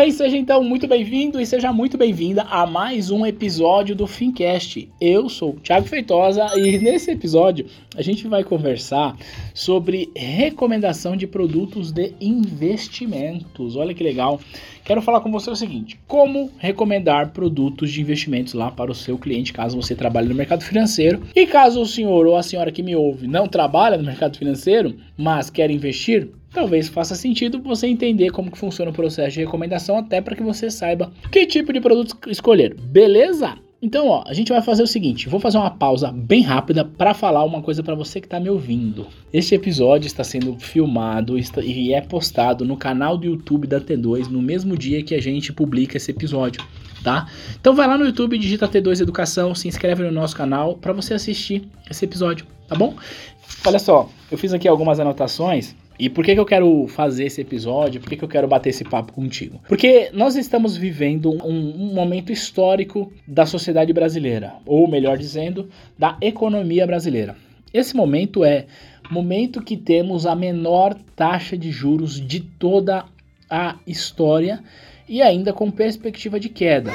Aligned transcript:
Bem, 0.00 0.10
seja 0.10 0.34
então 0.34 0.64
muito 0.64 0.88
bem-vindo 0.88 1.38
e 1.38 1.44
seja 1.44 1.70
muito 1.74 1.98
bem-vinda 1.98 2.44
a 2.44 2.66
mais 2.66 3.10
um 3.10 3.26
episódio 3.26 3.94
do 3.94 4.06
Fincast. 4.06 4.88
Eu 4.98 5.28
sou 5.28 5.50
o 5.50 5.60
Thiago 5.60 5.86
Feitosa 5.86 6.46
e 6.56 6.78
nesse 6.78 7.10
episódio 7.10 7.66
a 7.94 8.00
gente 8.00 8.26
vai 8.26 8.42
conversar 8.42 9.14
sobre 9.52 10.10
recomendação 10.16 11.14
de 11.14 11.26
produtos 11.26 11.92
de 11.92 12.14
investimentos. 12.18 13.76
Olha 13.76 13.92
que 13.92 14.02
legal. 14.02 14.40
Quero 14.86 15.02
falar 15.02 15.20
com 15.20 15.30
você 15.30 15.50
o 15.50 15.56
seguinte: 15.56 16.00
como 16.08 16.50
recomendar 16.56 17.32
produtos 17.32 17.92
de 17.92 18.00
investimentos 18.00 18.54
lá 18.54 18.70
para 18.70 18.90
o 18.90 18.94
seu 18.94 19.18
cliente, 19.18 19.52
caso 19.52 19.76
você 19.76 19.94
trabalhe 19.94 20.30
no 20.30 20.34
mercado 20.34 20.64
financeiro. 20.64 21.20
E 21.36 21.46
caso 21.46 21.78
o 21.78 21.86
senhor 21.86 22.26
ou 22.26 22.36
a 22.36 22.42
senhora 22.42 22.72
que 22.72 22.82
me 22.82 22.96
ouve 22.96 23.26
não 23.26 23.46
trabalha 23.46 23.98
no 23.98 24.04
mercado 24.04 24.38
financeiro, 24.38 24.96
mas 25.14 25.50
quer 25.50 25.70
investir, 25.70 26.30
talvez 26.52 26.88
faça 26.88 27.14
sentido 27.14 27.60
você 27.62 27.86
entender 27.86 28.30
como 28.30 28.50
que 28.50 28.58
funciona 28.58 28.90
o 28.90 28.94
processo 28.94 29.34
de 29.34 29.40
recomendação 29.40 29.96
até 29.96 30.20
para 30.20 30.36
que 30.36 30.42
você 30.42 30.70
saiba 30.70 31.12
que 31.30 31.46
tipo 31.46 31.72
de 31.72 31.80
produto 31.80 32.16
escolher. 32.28 32.74
Beleza? 32.74 33.56
Então, 33.82 34.08
ó, 34.08 34.22
a 34.26 34.34
gente 34.34 34.52
vai 34.52 34.60
fazer 34.60 34.82
o 34.82 34.86
seguinte, 34.86 35.26
vou 35.26 35.40
fazer 35.40 35.56
uma 35.56 35.70
pausa 35.70 36.12
bem 36.12 36.42
rápida 36.42 36.84
para 36.84 37.14
falar 37.14 37.42
uma 37.44 37.62
coisa 37.62 37.82
para 37.82 37.94
você 37.94 38.20
que 38.20 38.26
está 38.26 38.38
me 38.38 38.50
ouvindo. 38.50 39.06
Este 39.32 39.54
episódio 39.54 40.06
está 40.06 40.22
sendo 40.22 40.58
filmado 40.58 41.36
e 41.38 41.94
é 41.94 42.00
postado 42.02 42.62
no 42.62 42.76
canal 42.76 43.16
do 43.16 43.24
YouTube 43.24 43.66
da 43.66 43.80
T2 43.80 44.26
no 44.26 44.42
mesmo 44.42 44.76
dia 44.76 45.02
que 45.02 45.14
a 45.14 45.22
gente 45.22 45.50
publica 45.50 45.96
esse 45.96 46.10
episódio, 46.10 46.62
tá? 47.02 47.26
Então 47.58 47.74
vai 47.74 47.86
lá 47.86 47.96
no 47.96 48.04
YouTube, 48.04 48.36
digita 48.36 48.68
T2 48.68 49.00
Educação, 49.00 49.54
se 49.54 49.66
inscreve 49.66 50.02
no 50.02 50.12
nosso 50.12 50.36
canal 50.36 50.76
para 50.76 50.92
você 50.92 51.14
assistir 51.14 51.66
esse 51.90 52.04
episódio, 52.04 52.46
tá 52.68 52.74
bom? 52.76 52.94
Olha 53.64 53.78
só, 53.78 54.10
eu 54.30 54.36
fiz 54.36 54.52
aqui 54.52 54.68
algumas 54.68 55.00
anotações 55.00 55.74
e 56.00 56.08
por 56.08 56.24
que, 56.24 56.32
que 56.32 56.40
eu 56.40 56.46
quero 56.46 56.86
fazer 56.88 57.26
esse 57.26 57.42
episódio? 57.42 58.00
Por 58.00 58.08
que, 58.08 58.16
que 58.16 58.24
eu 58.24 58.28
quero 58.28 58.48
bater 58.48 58.70
esse 58.70 58.84
papo 58.84 59.12
contigo? 59.12 59.60
Porque 59.68 60.08
nós 60.14 60.34
estamos 60.34 60.74
vivendo 60.74 61.30
um, 61.30 61.90
um, 61.90 61.94
momento 61.94 62.32
histórico 62.32 63.12
da 63.28 63.44
sociedade 63.44 63.92
brasileira, 63.92 64.54
ou 64.64 64.88
melhor 64.88 65.18
dizendo, 65.18 65.68
da 65.98 66.16
economia 66.22 66.86
brasileira. 66.86 67.36
Esse 67.72 67.94
momento 67.94 68.42
é 68.42 68.64
momento 69.10 69.62
que 69.62 69.76
temos 69.76 70.24
a 70.24 70.34
menor 70.34 70.94
taxa 71.14 71.56
de 71.58 71.70
juros 71.70 72.18
de 72.18 72.40
toda 72.40 73.04
a 73.50 73.76
história 73.86 74.60
e 75.06 75.20
ainda 75.20 75.52
com 75.52 75.70
perspectiva 75.70 76.40
de 76.40 76.48
queda. 76.48 76.92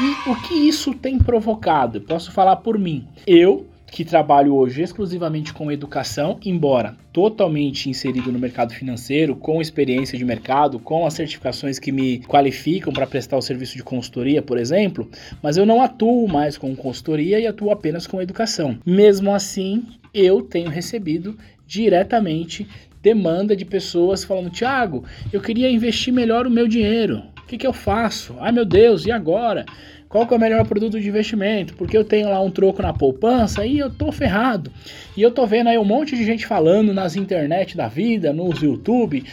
E 0.00 0.30
o 0.30 0.36
que 0.42 0.54
isso 0.54 0.92
tem 0.92 1.18
provocado? 1.18 2.02
Posso 2.02 2.30
falar 2.32 2.56
por 2.56 2.78
mim. 2.78 3.08
Eu 3.26 3.66
que 3.90 4.04
trabalho 4.04 4.54
hoje 4.54 4.82
exclusivamente 4.82 5.52
com 5.52 5.72
educação, 5.72 6.38
embora 6.44 6.96
totalmente 7.12 7.90
inserido 7.90 8.30
no 8.30 8.38
mercado 8.38 8.72
financeiro, 8.72 9.34
com 9.34 9.60
experiência 9.60 10.16
de 10.16 10.24
mercado, 10.24 10.78
com 10.78 11.06
as 11.06 11.14
certificações 11.14 11.78
que 11.78 11.90
me 11.90 12.20
qualificam 12.20 12.92
para 12.92 13.06
prestar 13.06 13.36
o 13.36 13.42
serviço 13.42 13.76
de 13.76 13.82
consultoria, 13.82 14.42
por 14.42 14.58
exemplo, 14.58 15.10
mas 15.42 15.56
eu 15.56 15.66
não 15.66 15.82
atuo 15.82 16.28
mais 16.28 16.56
com 16.56 16.76
consultoria 16.76 17.40
e 17.40 17.46
atuo 17.46 17.70
apenas 17.70 18.06
com 18.06 18.22
educação. 18.22 18.78
Mesmo 18.84 19.34
assim, 19.34 19.84
eu 20.14 20.42
tenho 20.42 20.70
recebido 20.70 21.36
diretamente 21.66 22.66
demanda 23.02 23.56
de 23.56 23.64
pessoas 23.64 24.24
falando: 24.24 24.50
Tiago, 24.50 25.04
eu 25.32 25.40
queria 25.40 25.70
investir 25.70 26.12
melhor 26.12 26.46
o 26.46 26.50
meu 26.50 26.68
dinheiro. 26.68 27.22
O 27.42 27.46
que, 27.48 27.56
que 27.56 27.66
eu 27.66 27.72
faço? 27.72 28.36
Ai 28.40 28.52
meu 28.52 28.64
Deus, 28.64 29.06
e 29.06 29.10
agora? 29.10 29.64
Qual 30.08 30.26
que 30.26 30.32
é 30.32 30.36
o 30.36 30.40
melhor 30.40 30.66
produto 30.66 30.98
de 31.00 31.08
investimento, 31.08 31.74
porque 31.74 31.96
eu 31.96 32.04
tenho 32.04 32.30
lá 32.30 32.40
um 32.40 32.50
troco 32.50 32.80
na 32.80 32.92
poupança 32.92 33.66
e 33.66 33.78
eu 33.78 33.90
tô 33.90 34.10
ferrado. 34.10 34.72
E 35.16 35.22
eu 35.22 35.30
tô 35.30 35.46
vendo 35.46 35.68
aí 35.68 35.78
um 35.78 35.84
monte 35.84 36.16
de 36.16 36.24
gente 36.24 36.46
falando 36.46 36.94
nas 36.94 37.16
internet 37.16 37.76
da 37.76 37.88
vida, 37.88 38.32
nos 38.32 38.62
YouTube, 38.62 39.24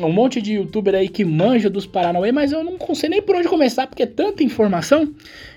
um 0.00 0.12
monte 0.12 0.40
de 0.40 0.54
youtuber 0.54 0.94
aí 0.94 1.08
que 1.08 1.24
manja 1.24 1.68
dos 1.68 1.86
Paranauê, 1.86 2.32
mas 2.32 2.52
eu 2.52 2.62
não 2.64 2.94
sei 2.94 3.10
nem 3.10 3.20
por 3.20 3.36
onde 3.36 3.48
começar, 3.48 3.86
porque 3.86 4.04
é 4.04 4.06
tanta 4.06 4.42
informação. 4.42 5.12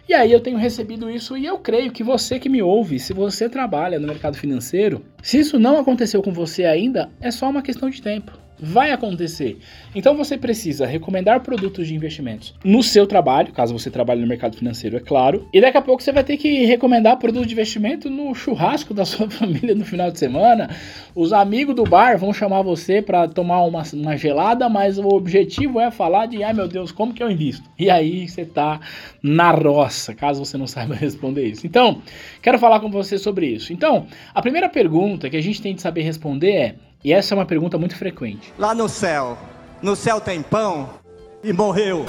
E 0.10 0.14
aí 0.14 0.32
eu 0.32 0.40
tenho 0.40 0.58
recebido 0.58 1.10
isso 1.10 1.38
e 1.38 1.46
eu 1.46 1.58
creio 1.60 1.92
que 1.92 2.04
você 2.04 2.40
que 2.40 2.50
me 2.50 2.62
ouve, 2.62 3.00
se 3.00 3.14
você 3.14 3.48
trabalha 3.48 4.00
no 4.00 4.08
mercado 4.08 4.38
financeiro, 4.38 5.04
se 5.22 5.40
isso 5.40 5.60
não 5.60 5.80
aconteceu 5.80 6.22
com 6.22 6.34
você 6.34 6.66
ainda, 6.66 7.10
é 7.22 7.32
só 7.32 7.50
uma 7.50 7.62
questão 7.62 7.90
de 7.90 8.02
tempo 8.02 8.45
vai 8.60 8.92
acontecer. 8.92 9.58
Então 9.94 10.16
você 10.16 10.38
precisa 10.38 10.86
recomendar 10.86 11.42
produtos 11.42 11.88
de 11.88 11.96
investimentos 11.96 12.54
no 12.64 12.82
seu 12.82 13.06
trabalho, 13.06 13.54
caso 13.54 13.78
você 13.78 13.90
trabalhe 13.90 14.22
no 14.22 14.28
mercado 14.28 14.58
financeiro, 14.58 14.98
é 14.98 15.00
claro. 15.00 15.48
E 15.54 15.62
daqui 15.62 15.78
a 15.78 15.82
pouco 15.82 16.02
você 16.02 16.12
vai 16.12 16.24
ter 16.24 16.38
que 16.38 16.66
recomendar 16.66 17.18
produtos 17.18 17.48
de 17.48 17.54
investimento 17.54 18.10
no 18.10 18.34
churrasco 18.34 18.94
da 18.94 19.04
sua 19.06 19.30
família 19.30 19.76
no 19.76 19.86
final 19.86 20.12
de 20.12 20.20
semana. 20.20 20.70
Os 21.14 21.34
amigos 21.34 21.76
do 21.76 21.84
bar 21.84 22.18
vão 22.18 22.34
chamar 22.34 22.62
você 22.62 23.02
para 23.02 23.28
tomar 23.28 23.64
uma, 23.64 23.84
uma 23.94 24.18
gelada, 24.18 24.68
mas 24.70 24.98
o 24.98 25.08
objetivo 25.08 25.80
é 25.80 25.92
falar 25.92 26.26
de, 26.26 26.44
ai 26.44 26.54
meu 26.54 26.68
Deus, 26.68 26.92
como 26.92 27.14
que 27.14 27.24
eu 27.24 27.30
invisto? 27.30 27.70
E 27.78 27.90
aí 27.90 28.28
você 28.28 28.46
tá 28.46 28.80
na 29.22 29.52
roça, 29.52 30.14
caso 30.14 30.44
você 30.44 30.58
não 30.58 30.68
saiba 30.68 30.96
responder 30.96 31.46
isso. 31.46 31.66
Então, 31.66 32.02
quero 32.42 32.60
falar 32.60 32.80
com 32.80 32.90
você 32.90 33.18
sobre 33.18 33.48
isso. 33.48 33.74
Então, 33.74 34.08
a 34.34 34.42
primeira 34.42 34.70
pergunta 34.70 35.30
que 35.30 35.38
a 35.38 35.42
gente 35.42 35.62
tem 35.62 35.76
de 35.76 35.82
saber 35.82 36.02
responder 36.02 36.52
é 36.52 36.76
e 37.06 37.14
essa 37.14 37.36
é 37.36 37.38
uma 37.38 37.46
pergunta 37.46 37.78
muito 37.78 37.96
frequente. 37.96 38.52
Lá 38.58 38.74
no 38.74 38.90
céu, 38.90 39.38
no 39.80 39.96
céu 39.96 40.20
tem 40.20 40.42
pão 40.42 40.90
e 41.44 41.54
morreu. 41.54 42.04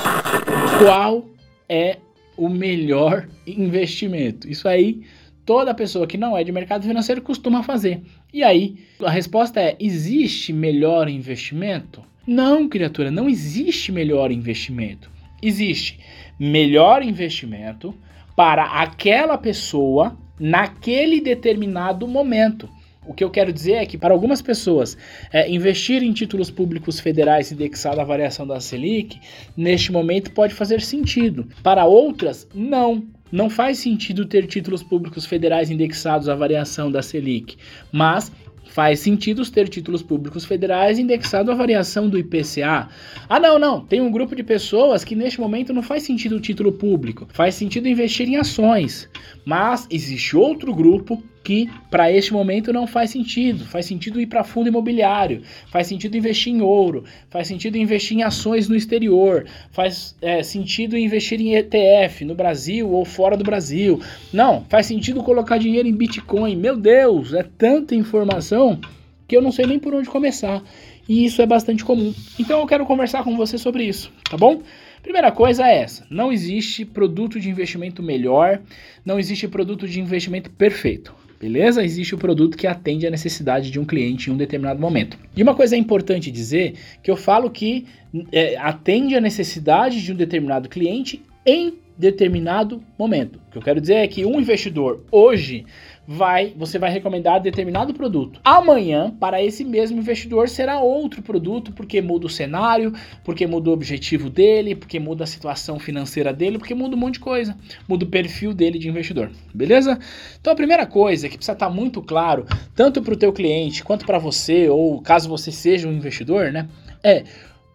Qual 0.79 1.27
é 1.69 1.99
o 2.35 2.49
melhor 2.49 3.29
investimento? 3.47 4.49
Isso 4.49 4.67
aí 4.67 5.03
toda 5.45 5.75
pessoa 5.75 6.07
que 6.07 6.17
não 6.17 6.35
é 6.35 6.43
de 6.43 6.51
mercado 6.51 6.87
financeiro 6.87 7.21
costuma 7.21 7.63
fazer. 7.63 8.01
E 8.33 8.43
aí, 8.43 8.77
a 9.05 9.11
resposta 9.11 9.61
é: 9.61 9.77
existe 9.79 10.51
melhor 10.51 11.11
investimento? 11.11 12.03
Não, 12.27 12.67
criatura, 12.67 13.11
não 13.11 13.29
existe 13.29 13.93
melhor 13.93 14.33
investimento. 14.33 15.11
Existe 15.43 16.01
melhor 16.41 17.03
investimento 17.03 17.95
para 18.35 18.65
aquela 18.65 19.37
pessoa 19.37 20.17
naquele 20.41 21.21
determinado 21.21 22.09
momento. 22.09 22.67
O 23.07 23.15
que 23.15 23.23
eu 23.23 23.31
quero 23.31 23.53
dizer 23.53 23.75
é 23.75 23.87
que, 23.87 23.97
para 23.97 24.13
algumas 24.13 24.43
pessoas, 24.43 24.97
é, 25.33 25.51
investir 25.51 26.03
em 26.03 26.13
títulos 26.13 26.51
públicos 26.51 26.99
federais 26.99 27.53
indexados 27.53 27.99
à 27.99 28.05
variação 28.05 28.47
da 28.47 28.61
Selic, 28.61 29.21
neste 29.57 29.93
momento, 29.93 30.33
pode 30.33 30.55
fazer 30.55 30.81
sentido. 30.81 31.49
Para 31.63 31.85
outras, 31.85 32.49
não. 32.55 33.05
Não 33.31 33.51
faz 33.51 33.79
sentido 33.79 34.25
ter 34.25 34.47
títulos 34.47 34.83
públicos 34.85 35.27
federais 35.27 35.69
indexados 35.71 36.29
à 36.29 36.35
variação 36.35 36.91
da 36.91 37.03
Selic, 37.03 37.57
mas 37.93 38.31
Faz 38.77 39.01
sentido 39.01 39.43
ter 39.51 39.69
títulos 39.69 40.03
públicos 40.03 40.45
federais 40.45 40.99
indexados 40.99 41.51
à 41.51 41.55
variação 41.55 42.11
do 42.11 42.19
IPCA. 42.19 42.89
Ah, 43.29 43.41
não, 43.41 43.59
não. 43.59 43.81
Tem 43.81 44.03
um 44.03 44.11
grupo 44.11 44.37
de 44.37 44.43
pessoas 44.43 45.03
que 45.03 45.15
neste 45.15 45.41
momento 45.41 45.73
não 45.73 45.83
faz 45.83 46.03
sentido 46.03 46.37
o 46.37 46.41
título 46.41 46.73
público. 46.73 47.27
Faz 47.33 47.55
sentido 47.55 47.89
investir 47.89 48.29
em 48.29 48.37
ações. 48.37 49.09
Mas 49.47 49.87
existe 49.91 50.37
outro 50.37 50.75
grupo 50.75 51.23
que 51.47 51.71
para 51.89 52.11
este 52.11 52.33
momento 52.33 52.73
não 52.73 52.89
faz 52.89 53.11
sentido. 53.11 53.65
Faz 53.67 53.87
sentido 53.87 54.21
ir 54.21 54.27
para 54.27 54.43
fundo 54.43 54.67
imobiliário, 54.67 55.43
faz 55.71 55.87
sentido 55.87 56.17
investir 56.17 56.53
em 56.53 56.61
ouro, 56.61 57.05
faz 57.31 57.47
sentido 57.47 57.79
investir 57.79 58.19
em 58.19 58.25
ações 58.25 58.69
no 58.69 58.75
exterior, 58.75 59.47
faz 59.71 60.17
é, 60.21 60.43
sentido 60.43 60.99
investir 60.99 61.41
em 61.41 61.55
ETF 61.55 62.25
no 62.25 62.35
Brasil 62.35 62.91
ou 62.91 63.05
fora 63.05 63.37
do 63.37 63.45
Brasil. 63.45 64.03
Não, 64.33 64.65
faz 64.69 64.87
sentido 64.87 65.23
colocar 65.23 65.57
dinheiro 65.57 65.87
em 65.87 65.95
Bitcoin. 65.95 66.57
Meu 66.57 66.77
Deus, 66.77 67.33
é 67.33 67.45
tanta 67.45 67.95
informação 67.95 68.81
que 69.29 69.37
eu 69.37 69.41
não 69.41 69.53
sei 69.53 69.67
nem 69.67 69.79
por 69.79 69.95
onde 69.95 70.09
começar. 70.09 70.61
E 71.09 71.25
isso 71.25 71.41
é 71.41 71.47
bastante 71.47 71.85
comum. 71.85 72.13
Então 72.41 72.59
eu 72.59 72.67
quero 72.67 72.85
conversar 72.85 73.23
com 73.23 73.37
você 73.37 73.57
sobre 73.57 73.85
isso, 73.85 74.11
tá 74.29 74.37
bom? 74.37 74.63
Primeira 75.01 75.31
coisa 75.31 75.65
é 75.65 75.83
essa: 75.83 76.05
não 76.11 76.33
existe 76.33 76.85
produto 76.85 77.39
de 77.39 77.49
investimento 77.49 78.03
melhor, 78.03 78.61
não 79.05 79.17
existe 79.17 79.47
produto 79.47 79.87
de 79.87 80.01
investimento 80.01 80.51
perfeito. 80.51 81.15
Beleza? 81.41 81.85
Existe 81.85 82.15
o 82.15 82.19
produto 82.19 82.57
que 82.57 82.67
atende 82.67 83.07
a 83.07 83.11
necessidade 83.11 83.71
de 83.71 83.79
um 83.79 83.85
cliente 83.85 84.31
em 84.31 84.33
um 84.33 84.37
determinado 84.37 84.81
momento. 84.81 85.19
E 85.37 85.43
uma 85.43 85.55
coisa 85.55 85.77
é 85.77 85.79
importante 85.79 86.31
dizer 86.31 86.75
que 87.03 87.11
eu 87.11 87.17
falo 87.17 87.51
que 87.51 87.87
é, 88.33 88.57
atende 88.57 89.15
a 89.15 89.21
necessidade 89.21 90.03
de 90.03 90.13
um 90.13 90.17
determinado 90.17 90.69
cliente 90.69 91.23
em 91.47 91.79
determinado 91.97 92.83
momento. 92.99 93.41
O 93.49 93.53
que 93.53 93.59
eu 93.59 93.63
quero 93.63 93.81
dizer 93.81 93.95
é 93.95 94.09
que 94.09 94.27
um 94.27 94.39
investidor 94.39 95.05
hoje 95.11 95.65
vai, 96.07 96.53
você 96.57 96.79
vai 96.79 96.91
recomendar 96.91 97.41
determinado 97.41 97.95
produto. 97.95 98.39
Amanhã, 98.45 99.11
para 99.19 99.43
esse 99.43 99.65
mesmo 99.65 99.99
investidor, 99.99 100.49
será 100.49 100.79
outro 100.79 101.23
produto, 101.23 101.73
porque 101.73 102.03
muda 102.03 102.27
o 102.27 102.31
cenário, 102.31 102.93
porque 103.25 103.47
muda 103.47 103.71
o 103.71 103.73
objetivo 103.73 104.29
dele, 104.29 104.75
porque 104.75 105.01
muda 105.01 105.25
a 105.25 105.27
situação 105.27 105.79
financeira 105.79 106.33
dele, 106.33 106.59
porque 106.59 106.75
muda 106.75 106.95
um 106.95 106.99
monte 106.99 107.15
de 107.15 107.21
coisa. 107.21 107.57
Muda 107.89 108.05
o 108.05 108.09
perfil 108.09 108.53
dele 108.53 108.79
de 108.79 108.89
investidor, 108.89 109.31
beleza? 109.55 109.99
Então 110.39 110.53
a 110.53 110.57
primeira 110.57 110.87
coisa 110.87 111.29
que 111.29 111.37
precisa 111.37 111.55
estar 111.55 111.71
muito 111.71 112.03
claro, 112.03 112.47
tanto 112.75 113.01
para 113.01 113.15
o 113.15 113.17
teu 113.17 113.33
cliente 113.33 113.83
quanto 113.83 114.05
para 114.05 114.19
você, 114.19 114.69
ou 114.69 115.01
caso 115.01 115.29
você 115.29 115.51
seja 115.51 115.89
um 115.89 115.93
investidor, 115.93 116.53
né, 116.53 116.69
é 117.03 117.25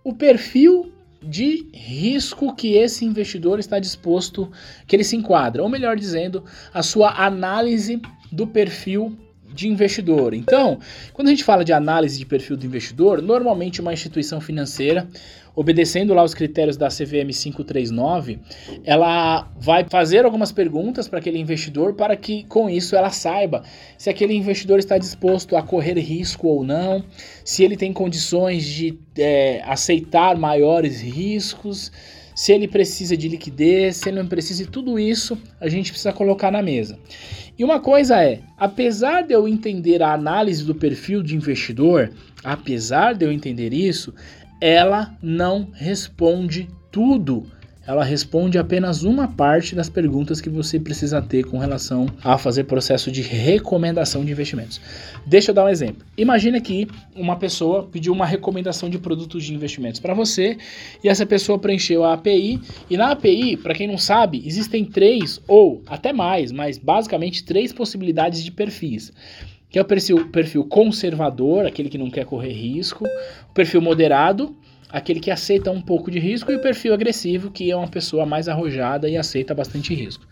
o 0.04 0.14
perfil 0.14 0.92
de 1.22 1.68
risco 1.74 2.56
que 2.56 2.74
esse 2.74 3.06
investidor 3.06 3.60
está 3.60 3.80
disposto, 3.80 4.52
que 4.88 4.96
ele 4.96 5.04
se 5.04 5.16
enquadra, 5.16 5.62
ou 5.62 5.70
melhor 5.70 5.96
dizendo, 5.96 6.44
a 6.74 6.82
sua 6.82 7.24
análise 7.24 8.02
do 8.32 8.48
perfil 8.48 9.18
de 9.54 9.68
investidor. 9.68 10.34
Então, 10.34 10.80
quando 11.14 11.28
a 11.28 11.32
gente 11.32 11.44
fala 11.44 11.64
de 11.64 11.74
análise 11.74 12.18
de 12.18 12.26
perfil 12.26 12.58
do 12.58 12.66
investidor, 12.66 13.22
normalmente 13.22 13.82
uma 13.82 13.94
instituição 13.94 14.40
financeira, 14.40 15.08
obedecendo 15.56 16.14
lá 16.14 16.24
os 16.24 16.34
critérios 16.34 16.78
da 16.78 16.88
CVM 16.88 17.30
539, 17.32 18.40
ela 18.84 19.50
vai 19.60 19.86
fazer 19.90 20.26
algumas 20.26 20.52
perguntas 20.52 21.08
para 21.08 21.20
aquele 21.20 21.40
investidor 21.40 21.94
para 21.94 22.16
que 22.16 22.44
com 22.46 22.70
isso 22.70 22.96
ela 22.96 23.10
saiba 23.10 23.64
se 23.98 24.10
aquele 24.10 24.34
investidor 24.34 24.80
está 24.80 24.98
disposto 24.98 25.56
a 25.58 25.62
correr 25.62 26.00
risco 26.00 26.48
ou 26.48 26.64
não, 26.64 27.04
se 27.44 27.64
ele 27.64 27.76
tem 27.76 27.92
condições 27.92 28.66
de 28.66 28.98
é, 29.18 29.62
aceitar 29.66 30.38
maiores 30.38 31.02
riscos 31.02 31.92
se 32.36 32.52
ele 32.52 32.68
precisa 32.68 33.16
de 33.16 33.28
liquidez, 33.28 33.98
se 33.98 34.10
ele 34.10 34.20
não 34.20 34.28
precisa, 34.28 34.64
e 34.64 34.66
tudo 34.66 34.98
isso 34.98 35.38
a 35.60 35.68
gente 35.68 35.92
precisa 35.92 36.14
colocar 36.14 36.52
na 36.52 36.62
mesa. 36.62 36.98
E 37.58 37.64
uma 37.64 37.80
coisa 37.80 38.24
é, 38.24 38.40
apesar 38.58 39.22
de 39.22 39.34
eu 39.34 39.48
entender 39.48 40.02
a 40.02 40.14
análise 40.14 40.64
do 40.64 40.74
perfil 40.74 41.22
de 41.22 41.36
investidor, 41.36 42.12
apesar 42.44 43.14
de 43.14 43.26
eu 43.26 43.32
entender 43.32 43.74
isso, 43.74 44.14
ela 44.60 45.16
não 45.22 45.70
responde 45.74 46.70
tudo 46.92 47.46
ela 47.92 48.06
responde 48.06 48.58
apenas 48.58 49.04
uma 49.04 49.28
parte 49.28 49.76
das 49.76 49.90
perguntas 49.90 50.40
que 50.40 50.50
você 50.50 50.80
precisa 50.80 51.22
ter 51.22 51.44
com 51.44 51.58
relação 51.58 52.08
a 52.24 52.38
fazer 52.38 52.64
processo 52.64 53.12
de 53.12 53.22
recomendação 53.22 54.24
de 54.24 54.32
investimentos. 54.32 54.80
Deixa 55.26 55.52
eu 55.52 55.56
dar 55.56 55.66
um 55.66 55.70
exemplo. 55.70 56.06
Imagina 56.18 56.62
que 56.62 56.88
uma 57.14 57.36
pessoa 57.36 57.84
pediu 57.84 58.14
uma 58.14 58.26
recomendação 58.26 58.90
de 58.90 58.98
produtos 58.98 59.44
de 59.44 59.54
investimentos 59.54 60.00
para 60.00 60.14
você 60.14 60.58
e 61.04 61.10
essa 61.10 61.26
pessoa 61.26 61.60
preencheu 61.60 62.06
a 62.06 62.14
API 62.14 62.62
e 62.90 62.96
na 62.96 63.12
API, 63.12 63.58
para 63.58 63.74
quem 63.74 63.88
não 63.88 63.98
sabe, 63.98 64.42
existem 64.46 64.86
três 64.86 65.42
ou 65.46 65.82
até 65.86 66.14
mais, 66.14 66.54
mas 66.54 66.78
basicamente 66.78 67.44
três 67.44 67.74
possibilidades 67.74 68.42
de 68.42 68.52
perfis 68.52 69.12
que 69.72 69.80
é 69.80 69.82
o 69.82 69.86
perfil, 69.86 70.28
perfil 70.28 70.66
conservador, 70.66 71.66
aquele 71.66 71.88
que 71.88 71.98
não 71.98 72.10
quer 72.10 72.26
correr 72.26 72.52
risco, 72.52 73.06
o 73.50 73.54
perfil 73.54 73.82
moderado, 73.82 74.54
aquele 74.92 75.20
que 75.20 75.32
aceita 75.32 75.72
um 75.72 75.82
pouco 75.82 76.12
de 76.12 76.20
risco, 76.20 76.52
e 76.52 76.56
o 76.56 76.62
perfil 76.62 76.94
agressivo, 76.94 77.52
que 77.52 77.72
é 77.72 77.76
uma 77.76 77.88
pessoa 77.88 78.26
mais 78.26 78.48
arrojada 78.48 79.10
e 79.10 79.18
aceita 79.18 79.54
bastante 79.54 79.94
risco. 79.94 80.26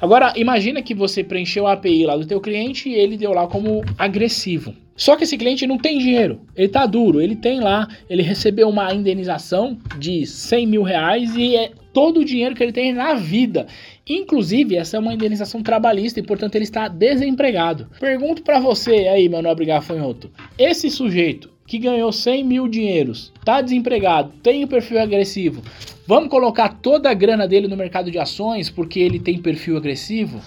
Agora, 0.00 0.32
imagina 0.36 0.82
que 0.82 0.94
você 0.94 1.24
preencheu 1.24 1.66
a 1.66 1.72
API 1.72 2.04
lá 2.04 2.16
do 2.16 2.26
teu 2.26 2.40
cliente 2.40 2.88
e 2.88 2.94
ele 2.94 3.16
deu 3.16 3.32
lá 3.32 3.46
como 3.46 3.82
agressivo. 3.98 4.74
Só 4.96 5.14
que 5.14 5.24
esse 5.24 5.36
cliente 5.36 5.66
não 5.66 5.76
tem 5.76 5.98
dinheiro, 5.98 6.40
ele 6.56 6.68
tá 6.68 6.86
duro, 6.86 7.20
ele 7.20 7.36
tem 7.36 7.60
lá, 7.60 7.86
ele 8.08 8.22
recebeu 8.22 8.66
uma 8.68 8.94
indenização 8.94 9.76
de 9.98 10.24
100 10.24 10.66
mil 10.66 10.82
reais 10.82 11.36
e 11.36 11.54
é 11.54 11.70
todo 11.92 12.20
o 12.20 12.24
dinheiro 12.24 12.54
que 12.54 12.62
ele 12.62 12.72
tem 12.72 12.94
na 12.94 13.14
vida. 13.14 13.66
Inclusive, 14.08 14.76
essa 14.76 14.96
é 14.96 15.00
uma 15.00 15.12
indenização 15.12 15.62
trabalhista 15.62 16.20
e, 16.20 16.22
portanto, 16.22 16.54
ele 16.54 16.64
está 16.64 16.88
desempregado. 16.88 17.88
Pergunto 18.00 18.42
para 18.42 18.58
você 18.58 19.08
aí, 19.08 19.28
meu 19.28 19.42
nobre 19.42 19.66
gafanhoto: 19.66 20.30
esse 20.58 20.88
sujeito 20.90 21.55
que 21.66 21.78
ganhou 21.78 22.12
100 22.12 22.44
mil 22.44 22.68
dinheiros, 22.68 23.32
tá 23.44 23.60
desempregado, 23.60 24.32
tem 24.42 24.64
o 24.64 24.68
perfil 24.68 25.00
agressivo, 25.00 25.62
vamos 26.06 26.28
colocar 26.28 26.68
toda 26.80 27.10
a 27.10 27.14
grana 27.14 27.48
dele 27.48 27.68
no 27.68 27.76
mercado 27.76 28.10
de 28.10 28.18
ações 28.18 28.70
porque 28.70 29.00
ele 29.00 29.18
tem 29.18 29.38
perfil 29.40 29.76
agressivo? 29.76 30.40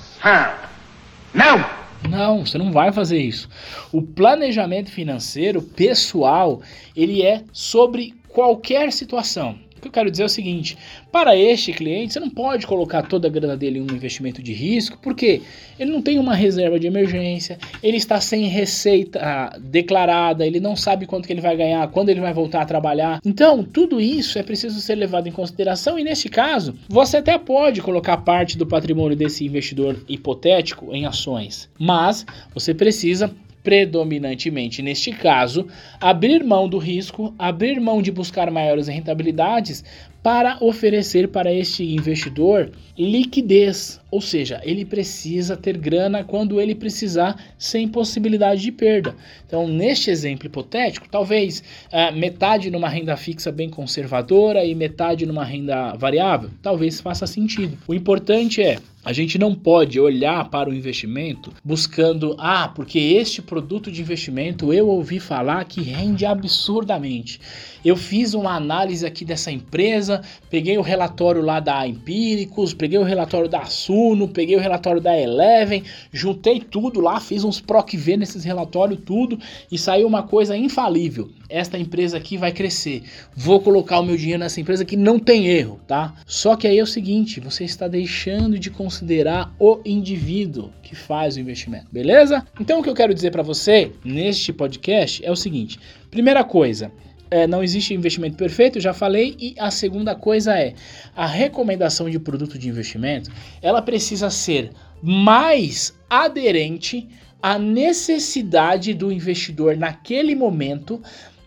Não! 1.34 1.80
Não, 2.08 2.46
você 2.46 2.58
não 2.58 2.72
vai 2.72 2.94
fazer 2.94 3.18
isso. 3.18 3.50
O 3.92 4.02
planejamento 4.02 4.90
financeiro 4.90 5.62
pessoal, 5.62 6.62
ele 6.96 7.22
é 7.22 7.44
sobre 7.52 8.14
qualquer 8.30 8.94
situação. 8.94 9.58
O 9.80 9.82
que 9.82 9.88
eu 9.88 9.92
quero 9.94 10.12
dizer 10.12 10.24
é 10.24 10.26
o 10.26 10.30
seguinte: 10.30 10.78
para 11.10 11.38
este 11.38 11.72
cliente, 11.72 12.14
você 12.14 12.20
não 12.20 12.30
pode 12.30 12.68
colocar 12.68 13.02
toda 13.04 13.28
a 13.28 13.32
grana 13.32 13.56
dele 13.56 13.80
em 13.80 13.82
um 13.82 13.96
investimento 13.96 14.44
de 14.44 14.52
risco, 14.52 15.00
porque 15.02 15.42
ele 15.80 15.90
não 15.90 16.02
tem 16.02 16.20
uma 16.20 16.36
reserva 16.36 16.78
de 16.78 16.86
emergência, 16.86 17.58
ele 17.82 17.96
está 17.96 18.20
sem 18.20 18.46
receita 18.48 19.20
ah, 19.22 19.58
declarada, 19.58 20.46
ele 20.46 20.60
não 20.60 20.76
sabe 20.76 21.06
quanto 21.06 21.26
que 21.26 21.32
ele 21.32 21.40
vai 21.40 21.56
ganhar, 21.56 21.88
quando 21.88 22.10
ele 22.10 22.20
vai 22.20 22.34
voltar 22.34 22.62
a 22.62 22.66
trabalhar. 22.66 23.22
Então, 23.26 23.64
tudo 23.64 24.02
isso 24.02 24.38
é 24.38 24.44
preciso 24.44 24.82
ser 24.82 24.96
levado 24.96 25.28
em 25.28 25.32
consideração 25.32 25.98
e 25.98 26.04
neste 26.04 26.28
caso, 26.28 26.76
você 26.90 27.18
até 27.18 27.38
pode 27.38 27.82
colocar 27.82 28.18
parte 28.18 28.58
do 28.58 28.68
patrimônio 28.68 29.16
desse 29.16 29.46
investidor 29.46 30.04
hipotético 30.10 30.94
em 30.94 31.06
ações, 31.06 31.70
mas 31.80 32.26
você 32.54 32.74
precisa 32.74 33.34
predominantemente 33.64 34.82
neste 34.82 35.12
caso, 35.12 35.68
abrir 36.00 36.44
mão 36.44 36.68
do 36.68 36.78
risco, 36.78 37.34
abrir 37.38 37.80
mão 37.80 38.02
de 38.02 38.12
buscar 38.12 38.50
maiores 38.50 38.88
rentabilidades 38.88 39.84
para 40.22 40.58
oferecer 40.62 41.30
para 41.30 41.54
este 41.54 41.84
investidor 41.84 42.72
liquidez, 42.98 44.02
ou 44.12 44.20
seja, 44.20 44.60
ele 44.64 44.84
precisa 44.84 45.56
ter 45.56 45.78
grana 45.78 46.22
quando 46.22 46.60
ele 46.60 46.76
precisar, 46.76 47.42
sem 47.58 47.88
possibilidade 47.88 48.62
de 48.62 48.74
perda. 48.74 49.16
Então, 49.48 49.68
neste 49.68 50.10
exemplo 50.10 50.48
hipotético, 50.48 51.08
talvez 51.10 51.64
uh, 51.94 52.14
metade 52.14 52.70
numa 52.70 52.90
renda 52.90 53.16
fixa 53.16 53.54
bem 53.54 53.70
conservadora 53.70 54.66
e 54.66 54.76
metade 54.76 55.26
numa 55.26 55.46
renda 55.46 55.94
variável, 55.94 56.50
talvez 56.62 57.00
faça 57.00 57.26
sentido. 57.26 57.78
O 57.88 57.94
importante 57.94 58.62
é 58.62 58.80
a 59.04 59.14
gente 59.14 59.40
não 59.40 59.56
pode 59.56 59.98
olhar 59.98 60.50
para 60.50 60.70
o 60.70 60.74
investimento 60.74 61.54
buscando, 61.64 62.36
ah, 62.38 62.68
porque 62.68 63.00
este 63.00 63.42
produto 63.42 63.90
de 63.90 64.02
investimento 64.02 64.74
eu 64.74 64.90
ouvi 64.90 65.22
falar 65.22 65.64
que 65.64 65.82
rende 65.82 66.26
absurdamente. 66.26 67.40
Eu 67.84 67.96
fiz 67.96 68.34
uma 68.34 68.54
análise 68.56 69.06
aqui 69.06 69.24
dessa 69.24 69.52
empresa, 69.52 70.09
peguei 70.50 70.78
o 70.78 70.82
relatório 70.82 71.42
lá 71.42 71.60
da 71.60 71.88
Empíricos, 71.88 72.74
peguei 72.74 72.98
o 72.98 73.04
relatório 73.04 73.50
da 73.50 73.66
Suno, 73.66 74.28
peguei 74.28 74.56
o 74.56 74.60
relatório 74.60 75.02
da 75.02 75.18
Eleven, 75.18 75.84
juntei 76.12 76.60
tudo 76.60 77.00
lá, 77.00 77.20
fiz 77.20 77.44
uns 77.44 77.60
PROC 77.60 77.96
V 77.96 78.18
nesses 78.18 78.44
relatórios, 78.44 79.00
tudo, 79.06 79.38
e 79.72 79.78
saiu 79.78 80.08
uma 80.08 80.24
coisa 80.24 80.56
infalível. 80.56 81.30
Esta 81.50 81.80
empresa 81.80 82.18
aqui 82.18 82.38
vai 82.38 82.52
crescer. 82.52 83.04
Vou 83.36 83.60
colocar 83.60 84.00
o 84.00 84.06
meu 84.06 84.16
dinheiro 84.16 84.40
nessa 84.40 84.62
empresa 84.62 84.86
que 84.86 84.96
não 84.96 85.18
tem 85.18 85.48
erro, 85.48 85.80
tá? 85.88 86.14
Só 86.26 86.56
que 86.56 86.68
aí 86.68 86.78
é 86.78 86.84
o 86.84 86.88
seguinte, 86.88 87.40
você 87.40 87.64
está 87.64 87.88
deixando 87.88 88.60
de 88.60 88.70
considerar 88.70 89.54
o 89.60 89.80
indivíduo 89.84 90.72
que 90.84 90.96
faz 90.96 91.36
o 91.36 91.40
investimento, 91.40 91.88
beleza? 91.92 92.46
Então 92.60 92.80
o 92.80 92.84
que 92.84 92.90
eu 92.90 92.96
quero 92.96 93.14
dizer 93.14 93.32
para 93.32 93.44
você 93.44 93.92
neste 94.04 94.54
podcast 94.54 95.26
é 95.26 95.32
o 95.32 95.36
seguinte: 95.36 95.80
primeira 96.12 96.44
coisa, 96.44 96.92
é, 97.32 97.48
não 97.48 97.64
existe 97.64 97.94
investimento 97.94 98.36
perfeito, 98.36 98.80
já 98.80 98.94
falei. 98.94 99.36
E 99.40 99.56
a 99.58 99.72
segunda 99.72 100.16
coisa 100.16 100.58
é 100.58 100.74
a 101.16 101.26
recomendação 101.26 102.10
de 102.10 102.20
produto 102.20 102.58
de 102.58 102.70
investimento, 102.70 103.32
ela 103.62 103.82
precisa 103.82 104.30
ser 104.30 104.72
mais 105.02 105.94
aderente 106.10 107.08
à 107.42 107.58
necessidade 107.58 108.94
do 108.94 109.12
investidor 109.12 109.78
naquele 109.78 110.36
momento 110.36 111.02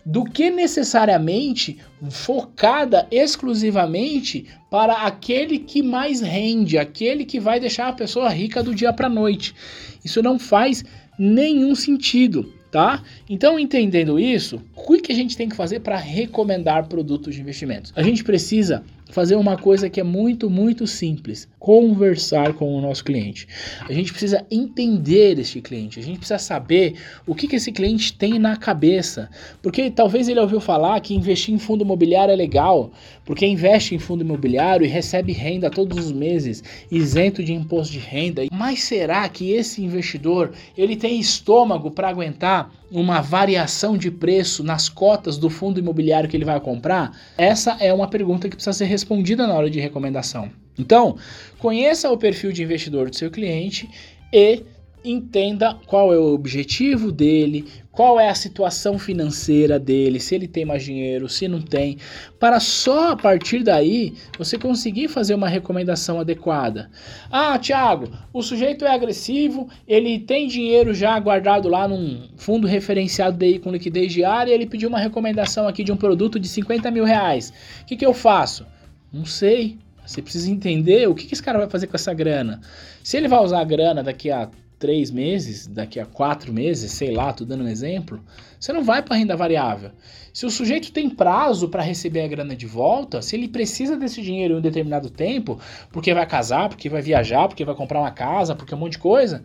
do 0.05 0.23
que 0.25 0.49
necessariamente 0.49 1.77
focada 2.09 3.07
exclusivamente 3.09 4.47
para 4.69 5.03
aquele 5.03 5.59
que 5.59 5.81
mais 5.81 6.19
rende, 6.19 6.77
aquele 6.77 7.23
que 7.23 7.39
vai 7.39 7.59
deixar 7.59 7.87
a 7.87 7.93
pessoa 7.93 8.27
rica 8.29 8.61
do 8.61 8.75
dia 8.75 8.91
para 8.91 9.07
noite. 9.07 9.55
Isso 10.03 10.21
não 10.21 10.37
faz 10.37 10.83
nenhum 11.17 11.73
sentido 11.73 12.51
tá? 12.73 13.03
Então, 13.29 13.59
entendendo 13.59 14.19
isso, 14.19 14.59
o 14.75 14.97
que 14.99 15.11
a 15.11 15.15
gente 15.15 15.37
tem 15.37 15.47
que 15.47 15.55
fazer 15.55 15.81
para 15.81 15.95
recomendar 15.95 16.87
produtos 16.87 17.35
de 17.35 17.39
investimentos? 17.39 17.93
A 17.95 18.01
gente 18.01 18.23
precisa 18.23 18.83
fazer 19.13 19.35
uma 19.35 19.55
coisa 19.55 19.89
que 19.89 19.99
é 19.99 20.03
muito, 20.03 20.49
muito 20.49 20.87
simples: 20.87 21.47
conversar 21.59 22.53
com 22.53 22.75
o 22.75 22.81
nosso 22.81 23.03
cliente. 23.03 23.47
A 23.87 23.93
gente 23.93 24.11
precisa 24.11 24.45
entender 24.49 25.39
este 25.39 25.61
cliente, 25.61 25.99
a 25.99 26.03
gente 26.03 26.17
precisa 26.17 26.39
saber 26.39 26.95
o 27.27 27.35
que, 27.35 27.47
que 27.47 27.55
esse 27.55 27.71
cliente 27.71 28.13
tem 28.13 28.39
na 28.39 28.57
cabeça. 28.57 29.29
Porque 29.61 29.91
talvez 29.91 30.27
ele 30.27 30.39
ouviu 30.39 30.59
falar 30.59 30.99
que 30.99 31.13
investir 31.13 31.53
em 31.53 31.59
fundo 31.59 31.83
imobiliário 31.83 32.31
é 32.31 32.35
legal, 32.35 32.91
porque 33.23 33.45
investe 33.45 33.93
em 33.93 33.99
fundo 33.99 34.23
imobiliário 34.23 34.83
e 34.83 34.89
recebe 34.89 35.31
renda 35.31 35.69
todos 35.69 35.97
os 35.97 36.11
meses, 36.11 36.63
isento 36.91 37.43
de 37.43 37.53
imposto 37.53 37.93
de 37.93 37.99
renda. 37.99 38.43
Mas 38.51 38.83
será 38.83 39.29
que 39.29 39.51
esse 39.51 39.83
investidor 39.83 40.51
ele 40.75 40.95
tem 40.95 41.19
estômago 41.19 41.91
para 41.91 42.09
aguentar 42.09 42.71
uma 42.93 43.21
variação 43.21 43.97
de 43.97 44.11
preço 44.11 44.63
nas 44.63 44.87
cotas 44.87 45.35
do 45.35 45.49
fundo 45.49 45.79
imobiliário 45.79 46.29
que 46.29 46.37
ele 46.37 46.45
vai 46.45 46.59
comprar? 46.59 47.17
Essa 47.35 47.75
é 47.79 47.91
uma 47.91 48.07
pergunta 48.07 48.47
que 48.47 48.55
precisa 48.55 48.71
ser 48.71 48.85
respondida 48.85 49.47
na 49.47 49.53
hora 49.53 49.69
de 49.69 49.79
recomendação. 49.79 50.51
Então, 50.77 51.17
conheça 51.57 52.11
o 52.11 52.17
perfil 52.17 52.51
de 52.51 52.61
investidor 52.61 53.09
do 53.09 53.15
seu 53.15 53.31
cliente 53.31 53.89
e 54.31 54.61
entenda 55.03 55.75
qual 55.87 56.13
é 56.13 56.17
o 56.17 56.33
objetivo 56.33 57.11
dele, 57.11 57.65
qual 57.93 58.19
é 58.19 58.27
a 58.27 58.33
situação 58.33 58.97
financeira 58.97 59.77
dele, 59.77 60.19
se 60.19 60.33
ele 60.33 60.47
tem 60.47 60.65
mais 60.65 60.83
dinheiro, 60.83 61.29
se 61.29 61.47
não 61.47 61.61
tem, 61.61 61.97
para 62.39 62.59
só 62.59 63.11
a 63.11 63.15
partir 63.15 63.61
daí 63.61 64.15
você 64.35 64.57
conseguir 64.57 65.07
fazer 65.07 65.35
uma 65.35 65.47
recomendação 65.47 66.19
adequada. 66.19 66.89
Ah, 67.31 67.57
Thiago, 67.59 68.11
o 68.33 68.41
sujeito 68.41 68.83
é 68.83 68.89
agressivo, 68.89 69.69
ele 69.87 70.17
tem 70.17 70.47
dinheiro 70.47 70.91
já 70.91 71.17
guardado 71.19 71.69
lá 71.69 71.87
num 71.87 72.29
fundo 72.35 72.65
referenciado 72.65 73.37
daí 73.37 73.59
com 73.59 73.71
liquidez 73.71 74.11
diária 74.11 74.51
ele 74.51 74.65
pediu 74.65 74.89
uma 74.89 74.99
recomendação 74.99 75.67
aqui 75.67 75.83
de 75.83 75.91
um 75.91 75.97
produto 75.97 76.39
de 76.39 76.47
50 76.47 76.89
mil 76.89 77.05
reais. 77.05 77.53
O 77.83 77.85
que, 77.85 77.95
que 77.95 78.05
eu 78.05 78.13
faço? 78.13 78.65
Não 79.11 79.23
sei. 79.23 79.77
Você 80.03 80.21
precisa 80.21 80.51
entender 80.51 81.07
o 81.07 81.15
que, 81.15 81.27
que 81.27 81.33
esse 81.33 81.43
cara 81.43 81.59
vai 81.59 81.69
fazer 81.69 81.87
com 81.87 81.95
essa 81.95 82.13
grana. 82.13 82.59
Se 83.03 83.15
ele 83.15 83.27
vai 83.27 83.39
usar 83.39 83.61
a 83.61 83.63
grana 83.63 84.03
daqui 84.03 84.31
a 84.31 84.49
três 84.83 85.09
meses, 85.09 85.65
daqui 85.65 85.97
a 85.97 86.05
quatro 86.05 86.51
meses, 86.51 86.91
sei 86.91 87.13
lá, 87.15 87.31
tô 87.31 87.45
dando 87.45 87.63
um 87.63 87.69
exemplo, 87.69 88.21
você 88.59 88.73
não 88.73 88.83
vai 88.83 89.01
para 89.01 89.15
renda 89.15 89.33
variável. 89.33 89.91
Se 90.33 90.45
o 90.45 90.49
sujeito 90.49 90.91
tem 90.91 91.09
prazo 91.09 91.69
para 91.69 91.81
receber 91.81 92.19
a 92.19 92.27
grana 92.27 92.53
de 92.53 92.65
volta, 92.65 93.21
se 93.21 93.33
ele 93.33 93.47
precisa 93.47 93.95
desse 93.95 94.21
dinheiro 94.21 94.55
em 94.55 94.57
um 94.57 94.61
determinado 94.61 95.09
tempo, 95.09 95.57
porque 95.89 96.13
vai 96.13 96.27
casar, 96.27 96.67
porque 96.67 96.89
vai 96.89 97.01
viajar, 97.01 97.47
porque 97.47 97.63
vai 97.63 97.73
comprar 97.75 98.01
uma 98.01 98.11
casa, 98.11 98.57
porque 98.57 98.75
um 98.75 98.77
monte 98.77 98.93
de 98.93 98.97
coisa, 98.97 99.41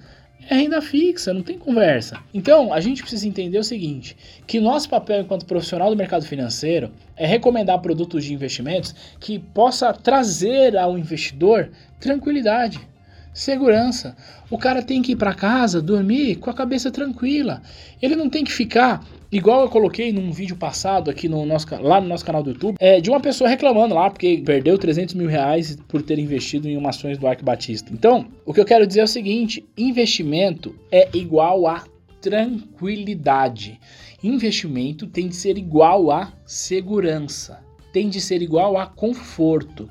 é 0.50 0.56
renda 0.56 0.82
fixa, 0.82 1.32
não 1.32 1.42
tem 1.42 1.56
conversa. 1.56 2.18
Então, 2.34 2.72
a 2.72 2.80
gente 2.80 3.02
precisa 3.02 3.28
entender 3.28 3.58
o 3.60 3.64
seguinte, 3.64 4.16
que 4.44 4.58
nosso 4.58 4.88
papel 4.88 5.20
enquanto 5.20 5.46
profissional 5.46 5.88
do 5.88 5.96
mercado 5.96 6.26
financeiro 6.26 6.90
é 7.16 7.28
recomendar 7.28 7.78
produtos 7.80 8.24
de 8.24 8.34
investimentos 8.34 8.92
que 9.20 9.38
possa 9.38 9.92
trazer 9.92 10.76
ao 10.76 10.98
investidor 10.98 11.70
tranquilidade 12.00 12.87
segurança. 13.38 14.16
O 14.50 14.58
cara 14.58 14.82
tem 14.82 15.00
que 15.00 15.12
ir 15.12 15.16
para 15.16 15.32
casa, 15.32 15.80
dormir 15.80 16.36
com 16.36 16.50
a 16.50 16.54
cabeça 16.54 16.90
tranquila. 16.90 17.62
Ele 18.02 18.16
não 18.16 18.28
tem 18.28 18.42
que 18.42 18.52
ficar 18.52 19.06
igual 19.30 19.60
eu 19.60 19.68
coloquei 19.68 20.12
num 20.12 20.32
vídeo 20.32 20.56
passado 20.56 21.08
aqui 21.08 21.28
no 21.28 21.46
nosso, 21.46 21.66
lá 21.80 22.00
no 22.00 22.08
nosso 22.08 22.24
canal 22.24 22.42
do 22.42 22.50
YouTube, 22.50 22.76
é, 22.80 23.00
de 23.00 23.08
uma 23.08 23.20
pessoa 23.20 23.48
reclamando 23.48 23.94
lá 23.94 24.10
porque 24.10 24.42
perdeu 24.44 24.76
300 24.76 25.14
mil 25.14 25.28
reais 25.28 25.76
por 25.86 26.02
ter 26.02 26.18
investido 26.18 26.68
em 26.68 26.76
uma 26.76 26.88
ações 26.88 27.16
do 27.16 27.28
Arco 27.28 27.44
Batista. 27.44 27.92
Então, 27.92 28.26
o 28.44 28.52
que 28.52 28.60
eu 28.60 28.64
quero 28.64 28.86
dizer 28.86 29.00
é 29.00 29.04
o 29.04 29.08
seguinte: 29.08 29.64
investimento 29.76 30.74
é 30.90 31.08
igual 31.14 31.66
a 31.68 31.84
tranquilidade. 32.20 33.78
Investimento 34.20 35.06
tem 35.06 35.28
de 35.28 35.36
ser 35.36 35.56
igual 35.56 36.10
a 36.10 36.32
segurança, 36.44 37.60
tem 37.92 38.08
de 38.08 38.20
ser 38.20 38.42
igual 38.42 38.76
a 38.76 38.86
conforto. 38.86 39.88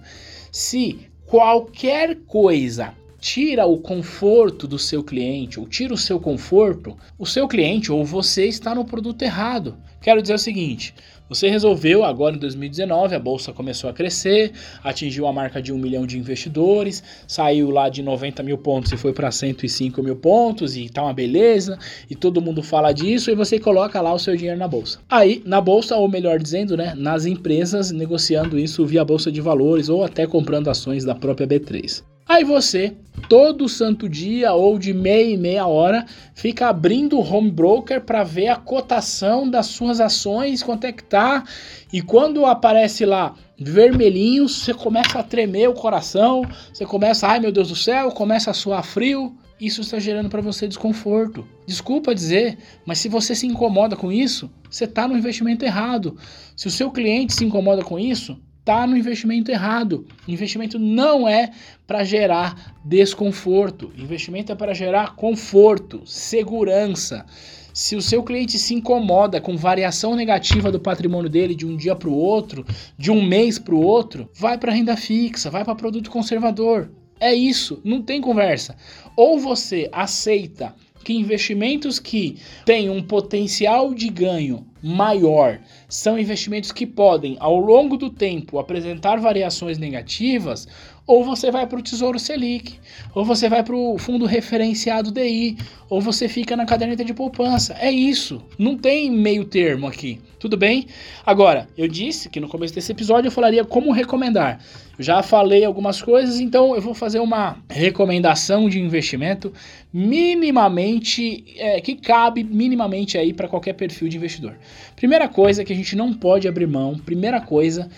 Se 0.51 1.07
qualquer 1.25 2.15
coisa 2.25 2.93
tira 3.27 3.65
o 3.65 3.77
conforto 3.77 4.65
do 4.65 4.79
seu 4.79 5.03
cliente 5.03 5.59
ou 5.59 5.67
tira 5.67 5.93
o 5.93 5.97
seu 5.97 6.17
conforto, 6.17 6.95
o 7.19 7.25
seu 7.25 7.45
cliente 7.45 7.91
ou 7.91 8.05
você 8.05 8.45
está 8.45 8.73
no 8.73 8.85
produto 8.85 9.21
errado. 9.21 9.77
Quero 9.99 10.21
dizer 10.21 10.35
o 10.35 10.39
seguinte: 10.39 10.95
você 11.27 11.49
resolveu 11.49 12.05
agora 12.05 12.37
em 12.37 12.39
2019, 12.39 13.15
a 13.15 13.19
bolsa 13.19 13.51
começou 13.51 13.89
a 13.89 13.93
crescer, 13.93 14.53
atingiu 14.81 15.27
a 15.27 15.33
marca 15.33 15.61
de 15.61 15.73
um 15.73 15.77
milhão 15.77 16.07
de 16.07 16.17
investidores, 16.17 17.03
saiu 17.27 17.69
lá 17.69 17.89
de 17.89 18.01
90 18.01 18.41
mil 18.43 18.59
pontos 18.59 18.93
e 18.93 18.97
foi 18.97 19.11
para 19.11 19.29
105 19.29 20.01
mil 20.01 20.15
pontos 20.15 20.77
e 20.77 20.87
tá 20.87 21.03
uma 21.03 21.13
beleza, 21.13 21.77
e 22.09 22.15
todo 22.15 22.41
mundo 22.41 22.63
fala 22.63 22.93
disso, 22.93 23.29
e 23.29 23.35
você 23.35 23.59
coloca 23.59 23.99
lá 23.99 24.13
o 24.13 24.19
seu 24.19 24.37
dinheiro 24.37 24.57
na 24.57 24.69
bolsa. 24.69 24.99
Aí, 25.09 25.43
na 25.45 25.59
bolsa, 25.59 25.97
ou 25.97 26.07
melhor 26.07 26.39
dizendo, 26.39 26.77
né, 26.77 26.93
nas 26.95 27.25
empresas 27.25 27.91
negociando 27.91 28.57
isso 28.57 28.85
via 28.85 29.03
bolsa 29.03 29.29
de 29.29 29.41
valores 29.41 29.89
ou 29.89 30.05
até 30.05 30.25
comprando 30.25 30.69
ações 30.69 31.03
da 31.03 31.13
própria 31.13 31.45
B3. 31.45 32.05
Aí 32.27 32.43
você, 32.43 32.93
todo 33.29 33.69
santo 33.69 34.09
dia 34.09 34.51
ou 34.51 34.77
de 34.77 34.93
meia 34.93 35.33
e 35.33 35.37
meia 35.37 35.65
hora, 35.65 36.05
fica 36.35 36.67
abrindo 36.67 37.17
o 37.17 37.21
home 37.21 37.49
broker 37.49 38.01
para 38.01 38.21
ver 38.23 38.49
a 38.49 38.57
cotação 38.57 39.49
das 39.49 39.67
suas 39.67 40.01
ações, 40.01 40.61
quanto 40.61 40.83
é 40.83 40.91
que 40.91 41.03
tá. 41.03 41.45
E 41.91 42.01
quando 42.01 42.45
aparece 42.45 43.05
lá 43.05 43.33
vermelhinho, 43.57 44.49
você 44.49 44.73
começa 44.73 45.19
a 45.19 45.23
tremer 45.23 45.69
o 45.69 45.73
coração, 45.73 46.43
você 46.73 46.85
começa, 46.85 47.27
ai 47.27 47.39
meu 47.39 47.51
Deus 47.51 47.69
do 47.69 47.75
céu, 47.77 48.11
começa 48.11 48.51
a 48.51 48.53
suar 48.53 48.83
frio. 48.83 49.33
Isso 49.59 49.81
está 49.81 49.97
gerando 49.97 50.29
para 50.29 50.41
você 50.41 50.67
desconforto. 50.67 51.47
Desculpa 51.65 52.13
dizer, 52.13 52.57
mas 52.85 52.99
se 52.99 53.09
você 53.09 53.33
se 53.33 53.47
incomoda 53.47 53.95
com 53.95 54.11
isso, 54.11 54.51
você 54.69 54.83
está 54.83 55.07
no 55.07 55.17
investimento 55.17 55.65
errado. 55.65 56.15
Se 56.55 56.67
o 56.67 56.71
seu 56.71 56.91
cliente 56.91 57.33
se 57.33 57.45
incomoda 57.45 57.83
com 57.83 57.97
isso, 57.97 58.37
está 58.67 58.85
no 58.85 58.97
investimento 58.97 59.49
errado. 59.49 60.05
Investimento 60.27 60.77
não 60.77 61.25
é 61.25 61.51
para 61.87 62.03
gerar 62.03 62.75
desconforto. 62.83 63.93
Investimento 63.97 64.51
é 64.51 64.55
para 64.55 64.73
gerar 64.73 65.15
conforto, 65.15 66.01
segurança. 66.05 67.25
Se 67.73 67.95
o 67.95 68.01
seu 68.01 68.21
cliente 68.23 68.59
se 68.59 68.73
incomoda 68.73 69.39
com 69.39 69.55
variação 69.55 70.17
negativa 70.17 70.69
do 70.69 70.81
patrimônio 70.81 71.29
dele 71.29 71.55
de 71.55 71.65
um 71.65 71.77
dia 71.77 71.95
para 71.95 72.09
o 72.09 72.13
outro, 72.13 72.65
de 72.97 73.09
um 73.09 73.25
mês 73.25 73.57
para 73.57 73.73
o 73.73 73.81
outro, 73.81 74.29
vai 74.35 74.57
para 74.57 74.73
renda 74.73 74.97
fixa, 74.97 75.49
vai 75.49 75.63
para 75.63 75.73
produto 75.73 76.11
conservador. 76.11 76.91
É 77.21 77.33
isso, 77.33 77.79
não 77.85 78.01
tem 78.01 78.19
conversa. 78.19 78.75
Ou 79.15 79.39
você 79.39 79.87
aceita 79.93 80.75
que 81.07 81.15
investimentos 81.15 81.99
que 81.99 82.35
têm 82.65 82.89
um 82.89 83.01
potencial 83.01 83.93
de 83.93 84.09
ganho 84.09 84.67
maior 84.83 85.57
são 85.87 86.19
investimentos 86.19 86.69
que 86.69 86.85
podem, 86.85 87.37
ao 87.39 87.57
longo 87.57 87.95
do 87.95 88.09
tempo, 88.09 88.59
apresentar 88.59 89.17
variações 89.17 89.77
negativas, 89.77 90.67
ou 91.07 91.23
você 91.23 91.49
vai 91.49 91.65
para 91.65 91.79
o 91.79 91.81
Tesouro 91.81 92.19
Selic, 92.19 92.77
ou 93.15 93.23
você 93.23 93.47
vai 93.47 93.63
para 93.63 93.75
o 93.75 93.97
fundo 93.97 94.25
referenciado 94.25 95.09
DI, 95.09 95.57
ou 95.89 96.01
você 96.01 96.27
fica 96.27 96.57
na 96.57 96.65
caderneta 96.65 97.05
de 97.05 97.13
poupança. 97.13 97.73
É 97.79 97.89
isso. 97.89 98.43
Não 98.59 98.77
tem 98.77 99.09
meio 99.09 99.45
termo 99.45 99.87
aqui. 99.87 100.19
Tudo 100.37 100.57
bem? 100.57 100.85
Agora, 101.25 101.67
eu 101.77 101.87
disse 101.87 102.29
que 102.29 102.41
no 102.41 102.49
começo 102.49 102.75
desse 102.75 102.91
episódio 102.91 103.29
eu 103.29 103.31
falaria 103.31 103.63
como 103.63 103.93
recomendar. 103.93 104.59
Eu 104.99 105.03
já 105.03 105.23
falei 105.23 105.63
algumas 105.63 106.01
coisas, 106.01 106.41
então 106.41 106.75
eu 106.75 106.81
vou 106.81 106.93
fazer 106.93 107.19
uma 107.19 107.57
recomendação 107.69 108.67
de 108.67 108.79
investimento 108.79 109.53
minimamente 109.93 111.45
é, 111.55 111.79
que 111.79 111.95
cabe 111.95 112.43
minimamente 112.43 113.17
aí 113.17 113.31
para 113.31 113.47
qualquer 113.47 113.73
perfil 113.73 114.09
de 114.09 114.17
investidor. 114.17 114.55
Primeira 114.95 115.29
coisa 115.29 115.63
que 115.63 115.71
a 115.71 115.75
gente 115.75 115.95
não 115.95 116.13
pode 116.13 116.47
abrir 116.47 116.67
mão, 116.67 116.97
primeira 116.97 117.39
coisa 117.39 117.89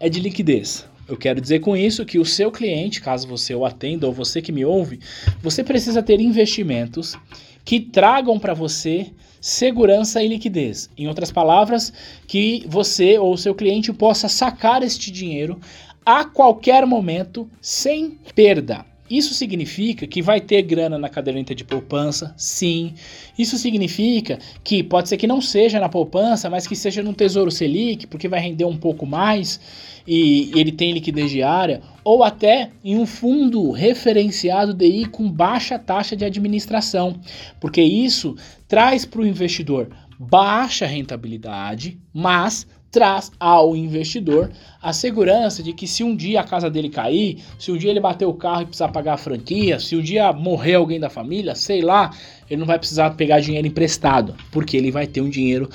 é 0.00 0.08
de 0.08 0.20
liquidez. 0.20 0.86
Eu 1.08 1.16
quero 1.16 1.40
dizer 1.40 1.60
com 1.60 1.76
isso 1.76 2.04
que 2.04 2.18
o 2.18 2.24
seu 2.24 2.50
cliente, 2.50 3.00
caso 3.00 3.28
você 3.28 3.54
o 3.54 3.64
atenda 3.64 4.06
ou 4.06 4.12
você 4.12 4.42
que 4.42 4.50
me 4.50 4.64
ouve, 4.64 4.98
você 5.40 5.62
precisa 5.62 6.02
ter 6.02 6.20
investimentos 6.20 7.16
que 7.64 7.80
tragam 7.80 8.38
para 8.38 8.54
você 8.54 9.12
segurança 9.40 10.20
e 10.22 10.28
liquidez. 10.28 10.90
Em 10.98 11.06
outras 11.06 11.30
palavras, 11.30 11.92
que 12.26 12.64
você 12.66 13.18
ou 13.18 13.36
seu 13.36 13.54
cliente 13.54 13.92
possa 13.92 14.28
sacar 14.28 14.82
este 14.82 15.10
dinheiro 15.10 15.60
a 16.04 16.24
qualquer 16.24 16.84
momento 16.84 17.48
sem 17.60 18.18
perda. 18.34 18.84
Isso 19.08 19.34
significa 19.34 20.06
que 20.06 20.20
vai 20.20 20.40
ter 20.40 20.62
grana 20.62 20.98
na 20.98 21.08
caderneta 21.08 21.54
de 21.54 21.64
poupança? 21.64 22.34
Sim. 22.36 22.94
Isso 23.38 23.56
significa 23.56 24.38
que 24.64 24.82
pode 24.82 25.08
ser 25.08 25.16
que 25.16 25.26
não 25.26 25.40
seja 25.40 25.78
na 25.78 25.88
poupança, 25.88 26.50
mas 26.50 26.66
que 26.66 26.74
seja 26.74 27.02
no 27.02 27.12
Tesouro 27.12 27.50
Selic, 27.50 28.06
porque 28.06 28.28
vai 28.28 28.40
render 28.40 28.64
um 28.64 28.76
pouco 28.76 29.06
mais 29.06 29.60
e 30.06 30.52
ele 30.54 30.70
tem 30.70 30.92
liquidez 30.92 31.30
diária, 31.30 31.82
ou 32.04 32.22
até 32.22 32.70
em 32.84 32.96
um 32.96 33.06
fundo 33.06 33.72
referenciado 33.72 34.72
DI 34.72 35.06
com 35.06 35.28
baixa 35.28 35.78
taxa 35.78 36.14
de 36.14 36.24
administração, 36.24 37.18
porque 37.60 37.82
isso 37.82 38.36
traz 38.68 39.04
para 39.04 39.20
o 39.20 39.26
investidor 39.26 39.88
baixa 40.18 40.86
rentabilidade, 40.86 41.98
mas 42.12 42.66
traz 42.96 43.30
ao 43.38 43.76
investidor 43.76 44.50
a 44.82 44.90
segurança 44.90 45.62
de 45.62 45.74
que 45.74 45.86
se 45.86 46.02
um 46.02 46.16
dia 46.16 46.40
a 46.40 46.44
casa 46.44 46.70
dele 46.70 46.88
cair, 46.88 47.42
se 47.58 47.70
um 47.70 47.76
dia 47.76 47.90
ele 47.90 48.00
bater 48.00 48.24
o 48.24 48.32
carro 48.32 48.62
e 48.62 48.64
precisar 48.64 48.88
pagar 48.88 49.12
a 49.12 49.16
franquia, 49.18 49.78
se 49.78 49.94
um 49.94 50.00
dia 50.00 50.32
morrer 50.32 50.76
alguém 50.76 50.98
da 50.98 51.10
família, 51.10 51.54
sei 51.54 51.82
lá, 51.82 52.10
ele 52.48 52.58
não 52.58 52.66
vai 52.66 52.78
precisar 52.78 53.10
pegar 53.10 53.40
dinheiro 53.40 53.68
emprestado, 53.68 54.34
porque 54.50 54.78
ele 54.78 54.90
vai 54.90 55.06
ter 55.06 55.20
um 55.20 55.28
dinheiro 55.28 55.68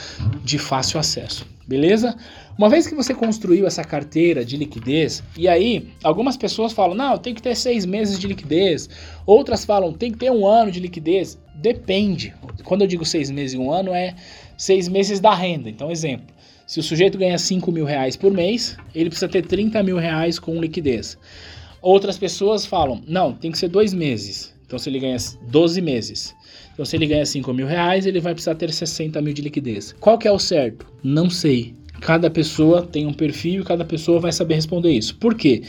de 0.43 0.57
fácil 0.57 0.99
acesso. 0.99 1.45
Beleza? 1.67 2.17
Uma 2.57 2.69
vez 2.69 2.87
que 2.87 2.95
você 2.95 3.13
construiu 3.13 3.67
essa 3.67 3.83
carteira 3.83 4.43
de 4.43 4.57
liquidez, 4.57 5.21
e 5.37 5.47
aí 5.47 5.89
algumas 6.03 6.35
pessoas 6.35 6.73
falam, 6.73 6.95
não, 6.95 7.19
tem 7.19 7.35
que 7.35 7.41
ter 7.41 7.55
seis 7.55 7.85
meses 7.85 8.17
de 8.17 8.25
liquidez, 8.25 8.89
outras 9.27 9.63
falam, 9.63 9.93
tem 9.93 10.11
que 10.11 10.17
ter 10.17 10.31
um 10.31 10.43
ano 10.47 10.71
de 10.71 10.79
liquidez. 10.79 11.37
Depende. 11.53 12.33
Quando 12.63 12.81
eu 12.81 12.87
digo 12.87 13.05
seis 13.05 13.29
meses 13.29 13.53
e 13.53 13.57
um 13.59 13.71
ano, 13.71 13.93
é 13.93 14.15
seis 14.57 14.87
meses 14.87 15.19
da 15.19 15.35
renda. 15.35 15.69
Então, 15.69 15.91
exemplo, 15.91 16.25
se 16.71 16.79
o 16.79 16.83
sujeito 16.83 17.17
ganha 17.17 17.37
5 17.37 17.69
mil 17.69 17.83
reais 17.83 18.15
por 18.15 18.31
mês, 18.31 18.77
ele 18.95 19.09
precisa 19.09 19.27
ter 19.27 19.45
30 19.45 19.83
mil 19.83 19.97
reais 19.97 20.39
com 20.39 20.57
liquidez. 20.61 21.17
Outras 21.81 22.17
pessoas 22.17 22.65
falam, 22.65 23.03
não, 23.05 23.33
tem 23.33 23.51
que 23.51 23.57
ser 23.57 23.67
dois 23.67 23.93
meses. 23.93 24.55
Então, 24.65 24.79
se 24.79 24.89
ele 24.89 24.97
ganha 24.97 25.17
12 25.49 25.81
meses. 25.81 26.33
Então, 26.71 26.85
se 26.85 26.95
ele 26.95 27.07
ganha 27.07 27.25
5 27.25 27.53
mil 27.53 27.67
reais, 27.67 28.05
ele 28.05 28.21
vai 28.21 28.33
precisar 28.33 28.55
ter 28.55 28.71
60 28.71 29.21
mil 29.21 29.33
de 29.33 29.41
liquidez. 29.41 29.93
Qual 29.99 30.17
que 30.17 30.29
é 30.29 30.31
o 30.31 30.39
certo? 30.39 30.87
Não 31.03 31.29
sei. 31.29 31.75
Cada 32.01 32.31
pessoa 32.31 32.81
tem 32.81 33.05
um 33.05 33.13
perfil 33.13 33.61
e 33.61 33.63
cada 33.63 33.85
pessoa 33.85 34.19
vai 34.19 34.31
saber 34.31 34.55
responder 34.55 34.91
isso. 34.91 35.15
Por 35.15 35.35
quê? 35.35 35.61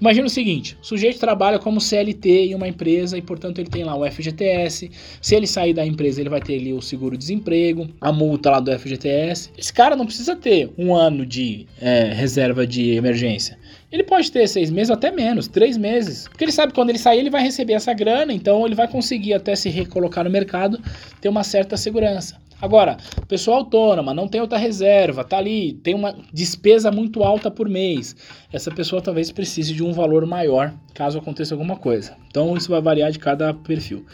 Imagina 0.00 0.26
o 0.26 0.30
seguinte: 0.30 0.76
o 0.82 0.86
sujeito 0.86 1.20
trabalha 1.20 1.58
como 1.58 1.80
CLT 1.80 2.46
em 2.46 2.54
uma 2.54 2.66
empresa 2.66 3.16
e, 3.18 3.22
portanto, 3.22 3.58
ele 3.58 3.68
tem 3.68 3.84
lá 3.84 3.94
o 3.94 4.10
FGTS. 4.10 4.90
Se 5.20 5.34
ele 5.34 5.46
sair 5.46 5.74
da 5.74 5.86
empresa, 5.86 6.20
ele 6.20 6.30
vai 6.30 6.40
ter 6.40 6.58
ali 6.58 6.72
o 6.72 6.80
seguro-desemprego, 6.80 7.88
a 8.00 8.10
multa 8.10 8.50
lá 8.50 8.60
do 8.60 8.76
FGTS. 8.76 9.50
Esse 9.56 9.72
cara 9.72 9.94
não 9.94 10.06
precisa 10.06 10.34
ter 10.34 10.70
um 10.78 10.94
ano 10.94 11.26
de 11.26 11.66
é, 11.80 12.12
reserva 12.12 12.66
de 12.66 12.92
emergência. 12.92 13.58
Ele 13.92 14.02
pode 14.02 14.32
ter 14.32 14.48
seis 14.48 14.70
meses 14.70 14.90
até 14.90 15.12
menos, 15.12 15.46
três 15.46 15.76
meses. 15.76 16.26
Porque 16.26 16.44
ele 16.44 16.50
sabe 16.50 16.72
que 16.72 16.74
quando 16.74 16.90
ele 16.90 16.98
sair, 16.98 17.20
ele 17.20 17.30
vai 17.30 17.42
receber 17.42 17.74
essa 17.74 17.92
grana, 17.92 18.32
então 18.32 18.66
ele 18.66 18.74
vai 18.74 18.88
conseguir 18.88 19.34
até 19.34 19.54
se 19.54 19.68
recolocar 19.68 20.24
no 20.24 20.30
mercado, 20.30 20.80
ter 21.20 21.28
uma 21.28 21.44
certa 21.44 21.76
segurança. 21.76 22.36
Agora, 22.64 22.96
pessoa 23.28 23.58
autônoma, 23.58 24.14
não 24.14 24.26
tem 24.26 24.40
outra 24.40 24.56
reserva, 24.56 25.22
tá 25.22 25.36
ali, 25.36 25.74
tem 25.74 25.94
uma 25.94 26.16
despesa 26.32 26.90
muito 26.90 27.22
alta 27.22 27.50
por 27.50 27.68
mês. 27.68 28.16
Essa 28.50 28.70
pessoa 28.70 29.02
talvez 29.02 29.30
precise 29.30 29.74
de 29.74 29.84
um 29.84 29.92
valor 29.92 30.24
maior 30.24 30.72
caso 30.94 31.18
aconteça 31.18 31.52
alguma 31.52 31.76
coisa. 31.76 32.16
Então 32.26 32.56
isso 32.56 32.70
vai 32.70 32.80
variar 32.80 33.10
de 33.10 33.18
cada 33.18 33.52
perfil. 33.52 34.06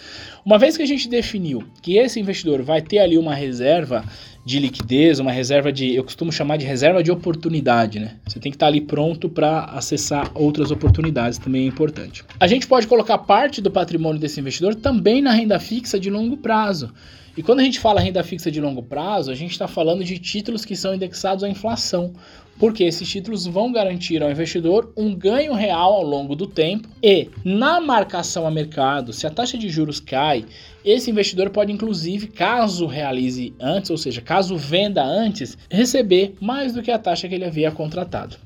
Uma 0.45 0.59
vez 0.59 0.77
que 0.77 0.83
a 0.83 0.87
gente 0.87 1.09
definiu 1.09 1.63
que 1.81 1.97
esse 1.97 2.19
investidor 2.19 2.61
vai 2.61 2.83
ter 2.83 2.99
ali 2.99 3.17
uma 3.17 3.37
reserva 3.37 4.05
de 4.45 4.59
liquidez, 4.59 5.21
uma 5.21 5.31
reserva 5.31 5.71
de, 5.71 5.95
eu 5.95 6.03
costumo 6.03 6.33
chamar 6.33 6.57
de 6.57 6.67
reserva 6.67 7.05
de 7.05 7.13
oportunidade, 7.13 8.01
né? 8.01 8.17
Você 8.27 8.41
tem 8.41 8.51
que 8.51 8.57
estar 8.57 8.67
ali 8.67 8.81
pronto 8.81 9.29
para 9.29 9.67
acessar 9.67 10.29
outras 10.35 10.73
oportunidades, 10.73 11.39
também 11.39 11.67
é 11.67 11.67
importante. 11.67 12.25
A 12.41 12.49
gente 12.49 12.67
pode 12.67 12.89
colocar 12.89 13.19
parte 13.19 13.61
do 13.61 13.71
patrimônio 13.71 14.21
desse 14.21 14.41
investidor 14.41 14.75
também 14.75 15.23
na 15.23 15.31
renda 15.31 15.61
fixa 15.61 16.01
de 16.01 16.11
longo 16.11 16.37
prazo. 16.37 16.93
E 17.37 17.43
quando 17.43 17.61
a 17.61 17.63
gente 17.63 17.79
fala 17.79 18.01
renda 18.01 18.23
fixa 18.25 18.51
de 18.51 18.61
longo 18.61 18.83
prazo, 18.83 19.31
a 19.31 19.35
gente 19.35 19.53
está 19.53 19.69
falando 19.69 20.05
de 20.05 20.19
títulos 20.19 20.65
que 20.65 20.75
são 20.75 20.95
indexados 20.95 21.45
à 21.45 21.49
inflação, 21.49 22.13
porque 22.59 22.85
esses 22.85 23.09
títulos 23.09 23.47
vão 23.47 23.73
garantir 23.73 24.23
ao 24.23 24.31
investidor 24.31 24.93
um 24.97 25.15
ganho 25.15 25.55
real 25.55 25.95
ao 25.95 26.03
longo 26.03 26.37
do 26.37 26.47
tempo 26.47 26.89
e 27.03 27.29
na 27.43 27.81
marcação 27.81 28.47
a 28.47 28.51
mercado, 28.51 29.13
se 29.15 29.27
a 29.27 29.31
taxa 29.31 29.57
de 29.57 29.71
juros 29.71 29.99
cai, 29.99 30.45
esse 30.85 31.11
investidor 31.11 31.51
pode 31.51 31.73
inclusive, 31.73 32.27
caso 32.27 32.87
realize 32.87 33.55
antes, 33.59 33.91
ou 33.91 33.97
seja, 33.97 34.21
caso 34.21 34.57
venda 34.57 35.03
antes, 35.03 35.57
receber 35.71 36.35
mais 36.41 36.75
do 36.75 36.83
que 36.83 36.91
a 36.91 36.99
taxa 36.99 37.29
que 37.29 37.35
ele 37.35 37.47
havia 37.47 37.71
contratado. 37.71 38.37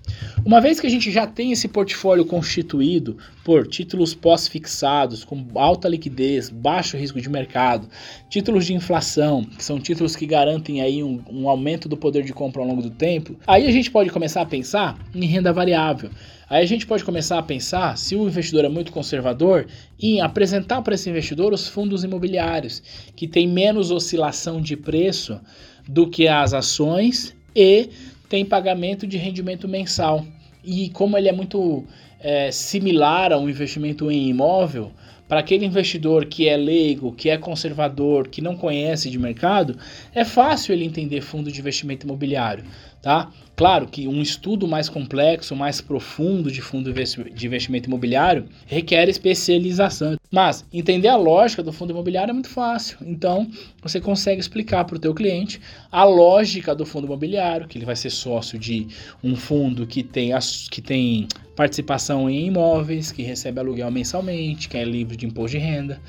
Uma 0.44 0.60
vez 0.60 0.78
que 0.78 0.86
a 0.86 0.90
gente 0.90 1.10
já 1.10 1.26
tem 1.26 1.52
esse 1.52 1.66
portfólio 1.66 2.24
constituído 2.24 3.16
por 3.42 3.66
títulos 3.66 4.12
pós-fixados 4.12 5.24
com 5.24 5.46
alta 5.54 5.88
liquidez, 5.88 6.50
baixo 6.50 6.96
risco 6.98 7.20
de 7.20 7.30
mercado, 7.30 7.88
títulos 8.28 8.66
de 8.66 8.74
inflação, 8.74 9.42
que 9.44 9.64
são 9.64 9.80
títulos 9.80 10.14
que 10.14 10.26
garantem 10.26 10.82
aí 10.82 11.02
um, 11.02 11.22
um 11.30 11.48
aumento 11.48 11.88
do 11.88 11.96
poder 11.96 12.24
de 12.24 12.32
compra 12.32 12.60
ao 12.60 12.68
longo 12.68 12.82
do 12.82 12.90
tempo, 12.90 13.36
aí 13.46 13.66
a 13.66 13.70
gente 13.70 13.90
pode 13.90 14.10
começar 14.10 14.42
a 14.42 14.46
pensar 14.46 14.98
em 15.14 15.24
renda 15.24 15.52
variável. 15.52 16.10
Aí 16.48 16.62
a 16.62 16.66
gente 16.66 16.86
pode 16.86 17.04
começar 17.04 17.38
a 17.38 17.42
pensar, 17.42 17.96
se 17.96 18.14
o 18.14 18.26
investidor 18.26 18.64
é 18.64 18.68
muito 18.68 18.92
conservador, 18.92 19.66
em 19.98 20.20
apresentar 20.20 20.82
para 20.82 20.94
esse 20.94 21.08
investidor 21.08 21.54
os 21.54 21.66
fundos 21.66 22.04
imobiliários, 22.04 22.82
que 23.16 23.26
tem 23.26 23.48
menos 23.48 23.90
oscilação 23.90 24.60
de 24.60 24.76
preço 24.76 25.40
do 25.88 26.08
que 26.08 26.28
as 26.28 26.52
ações 26.52 27.34
e 27.56 27.88
tem 28.34 28.44
pagamento 28.44 29.06
de 29.06 29.16
rendimento 29.16 29.68
mensal. 29.68 30.26
E 30.64 30.88
como 30.88 31.16
ele 31.16 31.28
é 31.28 31.32
muito 31.32 31.84
é, 32.18 32.50
similar 32.50 33.32
a 33.32 33.38
um 33.38 33.48
investimento 33.48 34.10
em 34.10 34.28
imóvel, 34.28 34.90
para 35.28 35.38
aquele 35.38 35.64
investidor 35.64 36.24
que 36.26 36.48
é 36.48 36.56
leigo, 36.56 37.12
que 37.12 37.30
é 37.30 37.38
conservador, 37.38 38.26
que 38.26 38.42
não 38.42 38.56
conhece 38.56 39.08
de 39.08 39.20
mercado, 39.20 39.78
é 40.12 40.24
fácil 40.24 40.72
ele 40.72 40.84
entender 40.84 41.20
fundo 41.20 41.48
de 41.52 41.60
investimento 41.60 42.06
imobiliário, 42.06 42.64
tá? 43.04 43.30
Claro 43.54 43.86
que 43.86 44.08
um 44.08 44.22
estudo 44.22 44.66
mais 44.66 44.88
complexo, 44.88 45.54
mais 45.54 45.80
profundo 45.80 46.50
de 46.50 46.62
fundo 46.62 46.92
de 46.92 47.46
investimento 47.46 47.86
imobiliário 47.88 48.46
requer 48.66 49.08
especialização. 49.10 50.16
Mas 50.30 50.64
entender 50.72 51.08
a 51.08 51.16
lógica 51.16 51.62
do 51.62 51.70
fundo 51.70 51.90
imobiliário 51.90 52.30
é 52.30 52.32
muito 52.32 52.48
fácil. 52.48 52.96
Então, 53.02 53.48
você 53.82 54.00
consegue 54.00 54.40
explicar 54.40 54.84
para 54.86 54.96
o 54.96 54.98
teu 54.98 55.14
cliente 55.14 55.60
a 55.92 56.02
lógica 56.02 56.74
do 56.74 56.86
fundo 56.86 57.06
imobiliário, 57.06 57.68
que 57.68 57.76
ele 57.76 57.84
vai 57.84 57.94
ser 57.94 58.10
sócio 58.10 58.58
de 58.58 58.88
um 59.22 59.36
fundo 59.36 59.86
que 59.86 60.02
tem, 60.02 60.30
que 60.70 60.80
tem 60.80 61.28
participação 61.54 62.28
em 62.28 62.46
imóveis, 62.46 63.12
que 63.12 63.22
recebe 63.22 63.60
aluguel 63.60 63.90
mensalmente, 63.90 64.68
que 64.68 64.78
é 64.78 64.84
livre 64.84 65.14
de 65.14 65.26
imposto 65.26 65.58
de 65.58 65.62
renda. 65.62 66.00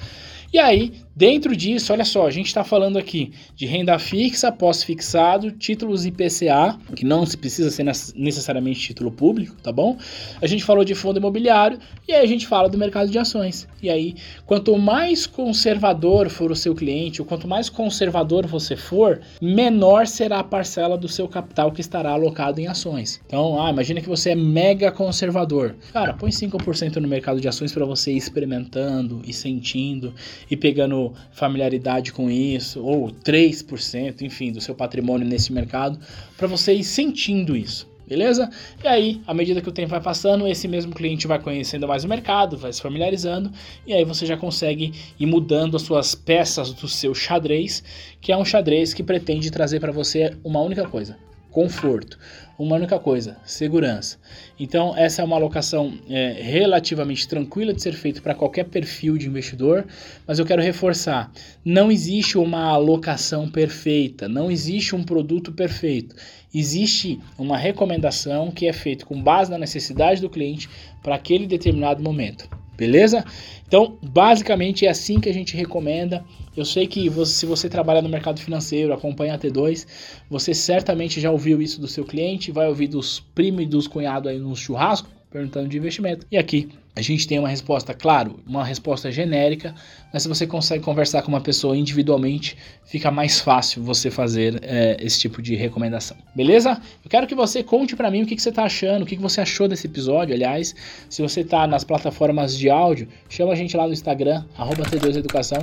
E 0.55 0.57
aí, 0.57 0.93
dentro 1.13 1.53
disso, 1.53 1.91
olha 1.91 2.05
só, 2.05 2.25
a 2.25 2.31
gente 2.31 2.45
está 2.45 2.63
falando 2.63 2.97
aqui 2.97 3.33
de 3.57 3.65
renda 3.65 3.99
fixa, 3.99 4.53
pós-fixado, 4.53 5.51
títulos 5.51 6.05
IPCA, 6.05 6.79
que 6.95 7.05
não 7.05 7.25
precisa 7.25 7.69
ser 7.69 7.83
necessariamente 8.15 8.79
título 8.79 9.11
público, 9.11 9.57
tá 9.61 9.69
bom? 9.69 9.97
A 10.41 10.47
gente 10.47 10.63
falou 10.63 10.85
de 10.85 10.95
fundo 10.95 11.19
imobiliário 11.19 11.77
e 12.07 12.13
aí 12.13 12.23
a 12.23 12.25
gente 12.25 12.47
fala 12.47 12.69
do 12.69 12.77
mercado 12.77 13.11
de 13.11 13.19
ações. 13.19 13.67
E 13.83 13.89
aí, 13.89 14.15
quanto 14.45 14.77
mais 14.77 15.27
conservador 15.27 16.29
for 16.29 16.49
o 16.49 16.55
seu 16.55 16.73
cliente, 16.73 17.21
ou 17.21 17.27
quanto 17.27 17.49
mais 17.49 17.69
conservador 17.69 18.47
você 18.47 18.77
for, 18.77 19.19
menor 19.41 20.07
será 20.07 20.39
a 20.39 20.43
parcela 20.43 20.97
do 20.97 21.09
seu 21.09 21.27
capital 21.27 21.69
que 21.69 21.81
estará 21.81 22.11
alocado 22.11 22.61
em 22.61 22.67
ações. 22.67 23.21
Então, 23.27 23.61
ah, 23.61 23.69
imagina 23.69 23.99
que 23.99 24.07
você 24.07 24.29
é 24.29 24.35
mega 24.35 24.89
conservador. 24.89 25.75
Cara, 25.91 26.13
põe 26.13 26.29
5% 26.29 26.95
no 26.95 27.09
mercado 27.09 27.41
de 27.41 27.47
ações 27.49 27.73
para 27.73 27.85
você 27.85 28.13
ir 28.13 28.17
experimentando 28.17 29.21
e 29.27 29.33
sentindo 29.33 30.13
e 30.49 30.55
pegando 30.55 31.13
familiaridade 31.31 32.11
com 32.11 32.29
isso, 32.29 32.83
ou 32.83 33.09
3%, 33.09 34.21
enfim, 34.21 34.51
do 34.51 34.61
seu 34.61 34.75
patrimônio 34.75 35.27
nesse 35.27 35.51
mercado, 35.51 35.99
para 36.37 36.47
você 36.47 36.73
ir 36.73 36.83
sentindo 36.83 37.55
isso. 37.55 37.87
Beleza? 38.07 38.51
E 38.83 38.87
aí, 38.87 39.21
à 39.25 39.33
medida 39.33 39.61
que 39.61 39.69
o 39.69 39.71
tempo 39.71 39.89
vai 39.89 40.01
passando, 40.01 40.47
esse 40.47 40.67
mesmo 40.67 40.93
cliente 40.93 41.25
vai 41.25 41.39
conhecendo 41.39 41.87
mais 41.87 42.03
o 42.03 42.07
mercado, 42.07 42.55
vai 42.55 42.71
se 42.71 42.79
familiarizando, 42.79 43.51
e 43.85 43.93
aí 43.93 44.05
você 44.05 44.27
já 44.27 44.37
consegue 44.37 44.93
ir 45.19 45.25
mudando 45.25 45.75
as 45.75 45.81
suas 45.81 46.13
peças 46.13 46.71
do 46.71 46.87
seu 46.87 47.15
xadrez, 47.15 47.83
que 48.21 48.31
é 48.31 48.37
um 48.37 48.45
xadrez 48.45 48.93
que 48.93 49.01
pretende 49.01 49.49
trazer 49.49 49.79
para 49.79 49.91
você 49.91 50.37
uma 50.43 50.61
única 50.61 50.87
coisa: 50.87 51.17
conforto 51.49 52.19
uma 52.57 52.75
única 52.75 52.99
coisa: 52.99 53.37
segurança. 53.45 54.17
Então, 54.59 54.95
essa 54.95 55.21
é 55.21 55.25
uma 55.25 55.35
alocação 55.35 55.93
é, 56.09 56.39
relativamente 56.41 57.27
tranquila 57.27 57.73
de 57.73 57.81
ser 57.81 57.93
feita 57.93 58.21
para 58.21 58.35
qualquer 58.35 58.65
perfil 58.65 59.17
de 59.17 59.27
investidor, 59.27 59.85
mas 60.25 60.39
eu 60.39 60.45
quero 60.45 60.61
reforçar: 60.61 61.31
não 61.63 61.91
existe 61.91 62.37
uma 62.37 62.65
alocação 62.65 63.49
perfeita, 63.49 64.27
não 64.27 64.49
existe 64.49 64.95
um 64.95 65.03
produto 65.03 65.51
perfeito. 65.51 66.15
Existe 66.53 67.19
uma 67.37 67.57
recomendação 67.57 68.49
que 68.49 68.65
é 68.65 68.71
feita 68.71 69.05
com 69.05 69.21
base 69.21 69.51
na 69.51 69.57
necessidade 69.57 70.21
do 70.21 70.29
cliente 70.29 70.69
para 71.03 71.15
aquele 71.15 71.45
determinado 71.45 72.01
momento. 72.01 72.49
Beleza? 72.77 73.23
Então, 73.67 73.97
basicamente 74.01 74.85
é 74.85 74.89
assim 74.89 75.19
que 75.19 75.29
a 75.29 75.33
gente 75.33 75.55
recomenda. 75.55 76.23
Eu 76.55 76.65
sei 76.65 76.87
que 76.87 77.09
você, 77.09 77.33
se 77.33 77.45
você 77.45 77.67
trabalha 77.67 78.01
no 78.01 78.09
mercado 78.09 78.39
financeiro, 78.39 78.93
acompanha 78.93 79.35
a 79.35 79.39
T2, 79.39 79.87
você 80.29 80.53
certamente 80.53 81.19
já 81.19 81.31
ouviu 81.31 81.61
isso 81.61 81.81
do 81.81 81.87
seu 81.87 82.05
cliente, 82.05 82.51
vai 82.51 82.67
ouvir 82.67 82.87
dos 82.87 83.19
primos 83.19 83.63
e 83.63 83.65
dos 83.65 83.87
cunhados 83.87 84.31
aí 84.31 84.39
no 84.39 84.55
churrasco, 84.55 85.09
perguntando 85.29 85.67
de 85.67 85.77
investimento. 85.77 86.25
E 86.31 86.37
aqui 86.37 86.69
a 86.95 87.01
gente 87.01 87.27
tem 87.27 87.37
uma 87.37 87.49
resposta, 87.49 87.93
claro, 87.93 88.39
uma 88.47 88.63
resposta 88.63 89.11
genérica, 89.11 89.75
mas 90.13 90.23
se 90.23 90.29
você 90.29 90.47
consegue 90.47 90.81
conversar 90.81 91.21
com 91.23 91.27
uma 91.27 91.41
pessoa 91.41 91.75
individualmente, 91.75 92.55
fica 92.85 93.11
mais 93.11 93.41
fácil 93.41 93.83
você 93.83 94.09
fazer 94.09 94.59
é, 94.63 94.95
esse 95.01 95.19
tipo 95.19 95.41
de 95.41 95.55
recomendação. 95.55 96.15
Beleza? 96.33 96.81
Eu 97.03 97.09
quero 97.09 97.27
que 97.27 97.35
você 97.35 97.61
conte 97.61 97.97
para 97.97 98.09
mim 98.09 98.23
o 98.23 98.25
que, 98.25 98.33
que 98.33 98.41
você 98.41 98.47
está 98.47 98.63
achando, 98.63 99.03
o 99.03 99.05
que, 99.05 99.17
que 99.17 99.21
você 99.21 99.41
achou 99.41 99.67
desse 99.67 99.87
episódio. 99.87 100.33
Aliás, 100.33 100.73
se 101.09 101.21
você 101.21 101.41
está 101.41 101.67
nas 101.67 101.83
plataformas 101.83 102.57
de 102.57 102.69
áudio, 102.69 103.09
chama 103.27 103.51
a 103.51 103.55
gente 103.55 103.75
lá 103.75 103.85
no 103.85 103.91
Instagram, 103.91 104.45
T2Educação, 104.57 105.61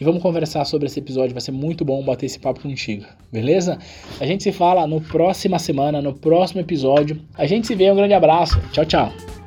e 0.00 0.04
vamos 0.04 0.20
conversar 0.20 0.64
sobre 0.64 0.86
esse 0.86 0.98
episódio. 0.98 1.32
Vai 1.32 1.42
ser 1.42 1.52
muito 1.52 1.84
bom 1.84 2.04
bater 2.04 2.26
esse 2.26 2.40
papo 2.40 2.60
contigo. 2.60 3.04
Beleza? 3.32 3.78
A 4.20 4.26
gente 4.26 4.42
se 4.42 4.50
fala 4.50 4.84
no 4.88 5.00
próxima 5.00 5.60
semana, 5.60 6.02
no 6.02 6.12
próximo 6.12 6.60
episódio. 6.60 7.22
A 7.38 7.46
gente 7.46 7.68
se 7.68 7.74
vê, 7.76 7.88
um 7.90 7.94
grande 7.94 8.14
abraço. 8.14 8.60
Tchau, 8.72 8.84
tchau. 8.84 9.41